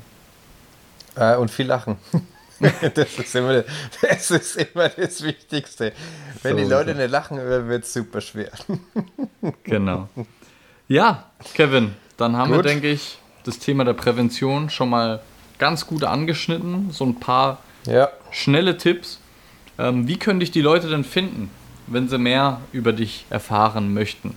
Äh, 1.16 1.36
und 1.36 1.50
viel 1.50 1.66
lachen. 1.66 1.96
das, 2.94 3.18
ist 3.18 3.34
immer, 3.34 3.64
das 4.02 4.30
ist 4.30 4.56
immer 4.56 4.88
das 4.88 5.22
Wichtigste. 5.22 5.92
Wenn 6.42 6.56
so 6.56 6.62
die 6.62 6.70
Leute 6.70 6.94
nicht 6.94 7.10
lachen, 7.10 7.38
wird 7.38 7.84
es 7.84 7.92
super 7.92 8.20
schwer. 8.20 8.50
genau. 9.64 10.08
Ja, 10.88 11.30
Kevin, 11.54 11.94
dann 12.16 12.36
haben 12.36 12.52
gut. 12.52 12.64
wir, 12.64 12.70
denke 12.70 12.90
ich, 12.90 13.18
das 13.44 13.58
Thema 13.58 13.84
der 13.84 13.94
Prävention 13.94 14.70
schon 14.70 14.90
mal 14.90 15.20
ganz 15.58 15.86
gut 15.86 16.04
angeschnitten. 16.04 16.90
So 16.90 17.04
ein 17.04 17.20
paar 17.20 17.58
ja. 17.86 18.10
schnelle 18.30 18.76
Tipps. 18.78 19.20
Ähm, 19.78 20.08
wie 20.08 20.18
können 20.18 20.40
dich 20.40 20.50
die 20.50 20.62
Leute 20.62 20.88
denn 20.88 21.04
finden, 21.04 21.50
wenn 21.86 22.08
sie 22.08 22.18
mehr 22.18 22.60
über 22.72 22.92
dich 22.92 23.26
erfahren 23.30 23.92
möchten? 23.92 24.34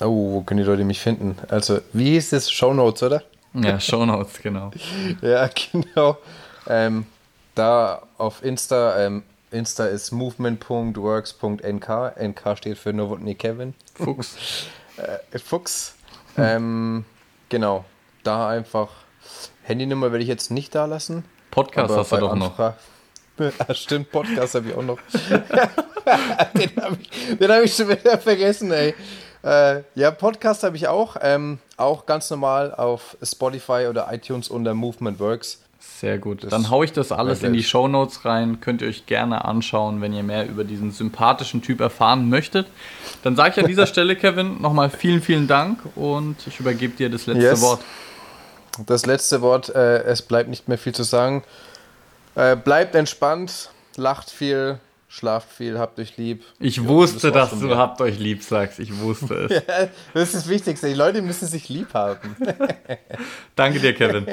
Oh, 0.00 0.32
wo 0.32 0.40
können 0.42 0.58
die 0.58 0.66
Leute 0.66 0.84
mich 0.84 1.00
finden? 1.00 1.36
Also, 1.48 1.80
wie 1.94 2.10
hieß 2.10 2.30
das? 2.30 2.50
Shownotes, 2.50 3.02
oder? 3.02 3.22
Ja, 3.62 3.80
Shownotes, 3.80 4.40
genau. 4.42 4.70
ja, 5.22 5.48
genau. 5.72 6.18
Ähm, 6.68 7.06
da 7.54 8.02
auf 8.18 8.44
Insta, 8.44 8.98
ähm, 8.98 9.22
Insta 9.50 9.86
ist 9.86 10.12
movement.works.nk. 10.12 12.12
NK 12.20 12.58
steht 12.58 12.78
für 12.78 12.92
Novotny 12.92 13.34
Kevin. 13.34 13.74
Fuchs. 13.94 14.66
äh, 14.96 15.38
Fuchs. 15.38 15.94
ähm, 16.36 17.04
genau. 17.48 17.84
Da 18.24 18.48
einfach. 18.48 18.88
Handynummer 19.62 20.12
werde 20.12 20.22
ich 20.22 20.28
jetzt 20.28 20.50
nicht 20.50 20.74
da 20.74 20.84
lassen. 20.84 21.24
Podcast 21.50 21.96
hast 21.96 22.12
du 22.12 22.16
doch 22.18 22.32
Anfra 22.32 22.76
noch. 23.38 23.52
Ah, 23.66 23.74
stimmt, 23.74 24.10
Podcast 24.10 24.54
habe 24.54 24.68
ich 24.68 24.74
auch 24.74 24.82
noch. 24.82 24.98
den 26.54 26.82
habe 26.82 26.98
ich, 27.00 27.48
hab 27.48 27.62
ich 27.62 27.74
schon 27.74 27.88
wieder 27.88 28.18
vergessen, 28.18 28.72
ey. 28.72 28.94
Äh, 29.46 29.84
ja, 29.94 30.10
Podcast 30.10 30.64
habe 30.64 30.76
ich 30.76 30.88
auch. 30.88 31.16
Ähm, 31.22 31.58
auch 31.76 32.04
ganz 32.04 32.28
normal 32.30 32.74
auf 32.74 33.16
Spotify 33.22 33.86
oder 33.88 34.12
iTunes 34.12 34.48
unter 34.48 34.74
Movement 34.74 35.20
Works. 35.20 35.60
Sehr 35.78 36.18
gut. 36.18 36.42
Das 36.42 36.50
Dann 36.50 36.68
haue 36.68 36.84
ich 36.84 36.92
das 36.92 37.12
alles 37.12 37.44
in 37.44 37.52
die 37.52 37.62
Show 37.62 37.86
Notes 37.86 38.24
rein. 38.24 38.60
Könnt 38.60 38.82
ihr 38.82 38.88
euch 38.88 39.06
gerne 39.06 39.44
anschauen, 39.44 40.00
wenn 40.00 40.12
ihr 40.12 40.24
mehr 40.24 40.48
über 40.48 40.64
diesen 40.64 40.90
sympathischen 40.90 41.62
Typ 41.62 41.80
erfahren 41.80 42.28
möchtet. 42.28 42.66
Dann 43.22 43.36
sage 43.36 43.50
ich 43.50 43.60
an 43.60 43.68
dieser 43.68 43.86
Stelle, 43.86 44.16
Kevin, 44.16 44.60
nochmal 44.60 44.90
vielen, 44.90 45.22
vielen 45.22 45.46
Dank 45.46 45.78
und 45.94 46.44
ich 46.46 46.58
übergebe 46.58 46.96
dir 46.96 47.08
das 47.08 47.26
letzte 47.26 47.44
yes. 47.44 47.62
Wort. 47.62 47.80
Das 48.84 49.06
letzte 49.06 49.42
Wort, 49.42 49.74
äh, 49.74 50.02
es 50.02 50.22
bleibt 50.22 50.50
nicht 50.50 50.66
mehr 50.66 50.76
viel 50.76 50.94
zu 50.94 51.04
sagen. 51.04 51.44
Äh, 52.34 52.56
bleibt 52.56 52.94
entspannt, 52.96 53.70
lacht 53.96 54.28
viel, 54.28 54.80
schlaft 55.16 55.50
viel, 55.50 55.78
habt 55.78 55.98
euch 55.98 56.16
lieb. 56.18 56.44
Ich 56.60 56.76
ja, 56.76 56.84
wusste, 56.84 57.32
das 57.32 57.50
dass 57.50 57.60
du 57.60 57.66
mehr. 57.66 57.78
habt 57.78 58.00
euch 58.00 58.18
lieb 58.18 58.42
sagst. 58.42 58.78
Ich 58.78 58.98
wusste 58.98 59.34
es. 59.34 59.50
ja, 59.68 59.88
das 60.12 60.28
ist 60.28 60.34
das 60.34 60.48
Wichtigste. 60.48 60.88
Die 60.88 60.94
Leute 60.94 61.22
müssen 61.22 61.46
sich 61.46 61.68
lieb 61.68 61.94
haben. 61.94 62.36
Danke 63.56 63.80
dir, 63.80 63.94
Kevin. 63.94 64.26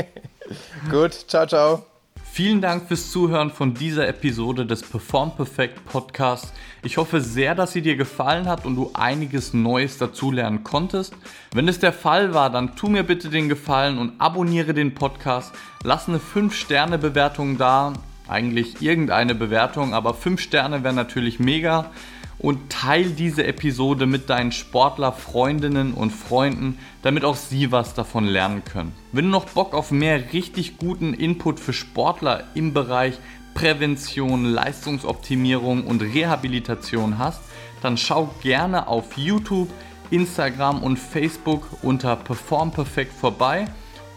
Gut, 0.92 1.14
ciao, 1.28 1.48
ciao. 1.48 1.86
Vielen 2.34 2.62
Dank 2.62 2.88
fürs 2.88 3.12
Zuhören 3.12 3.52
von 3.52 3.76
dieser 3.76 4.08
Episode 4.08 4.66
des 4.66 4.82
Perform 4.82 5.36
Perfect 5.36 5.86
Podcasts. 5.86 6.52
Ich 6.82 6.98
hoffe 6.98 7.22
sehr, 7.22 7.56
dass 7.56 7.72
sie 7.72 7.82
dir 7.82 7.96
gefallen 7.96 8.48
hat 8.48 8.66
und 8.66 8.76
du 8.76 8.90
einiges 8.94 9.54
Neues 9.54 10.00
dazulernen 10.00 10.64
konntest. 10.64 11.14
Wenn 11.54 11.68
es 11.68 11.80
der 11.80 11.94
Fall 11.94 12.34
war, 12.34 12.50
dann 12.50 12.76
tu 12.76 12.90
mir 12.90 13.04
bitte 13.04 13.30
den 13.30 13.50
Gefallen 13.50 14.00
und 14.00 14.20
abonniere 14.20 14.74
den 14.74 14.96
Podcast. 14.96 15.54
Lass 15.84 16.10
eine 16.10 16.18
5-Sterne-Bewertung 16.18 17.58
da. 17.58 17.94
Eigentlich 18.28 18.82
irgendeine 18.82 19.36
Bewertung, 19.36 19.94
aber 19.94 20.14
5 20.14 20.40
Sterne 20.40 20.84
wäre 20.84 20.94
natürlich 20.94 21.40
mega 21.40 21.92
und 22.40 22.70
teil 22.70 23.12
diese 23.12 23.46
Episode 23.46 24.06
mit 24.06 24.30
deinen 24.30 24.52
Sportlerfreundinnen 24.52 25.94
und 25.94 26.12
Freunden, 26.12 26.78
damit 27.02 27.26
auch 27.26 27.36
sie 27.36 27.72
was 27.72 27.94
davon 27.94 28.26
lernen 28.26 28.64
können. 28.66 28.94
Wenn 29.12 29.26
du 29.26 29.32
noch 29.32 29.46
Bock 29.46 29.74
auf 29.74 29.92
mehr 29.92 30.34
richtig 30.34 30.78
guten 30.78 31.14
Input 31.14 31.60
für 31.60 31.74
Sportler 31.74 32.46
im 32.54 32.74
Bereich 32.74 33.18
Prävention, 33.54 34.46
Leistungsoptimierung 34.46 35.86
und 35.86 36.02
Rehabilitation 36.02 37.18
hast, 37.18 37.42
dann 37.82 37.98
schau 37.98 38.34
gerne 38.42 38.88
auf 38.88 39.18
YouTube, 39.18 39.70
Instagram 40.12 40.82
und 40.82 40.98
Facebook 40.98 41.68
unter 41.82 42.16
Perform 42.16 42.72
Perfect 42.72 43.14
vorbei 43.14 43.66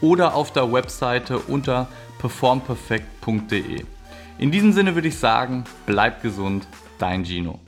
oder 0.01 0.35
auf 0.35 0.53
der 0.53 0.73
Webseite 0.73 1.39
unter 1.39 1.89
performperfect.de. 2.19 3.85
In 4.39 4.51
diesem 4.51 4.73
Sinne 4.73 4.95
würde 4.95 5.09
ich 5.09 5.19
sagen, 5.19 5.65
bleib 5.87 6.21
gesund, 6.21 6.67
dein 6.99 7.25
Gino. 7.25 7.59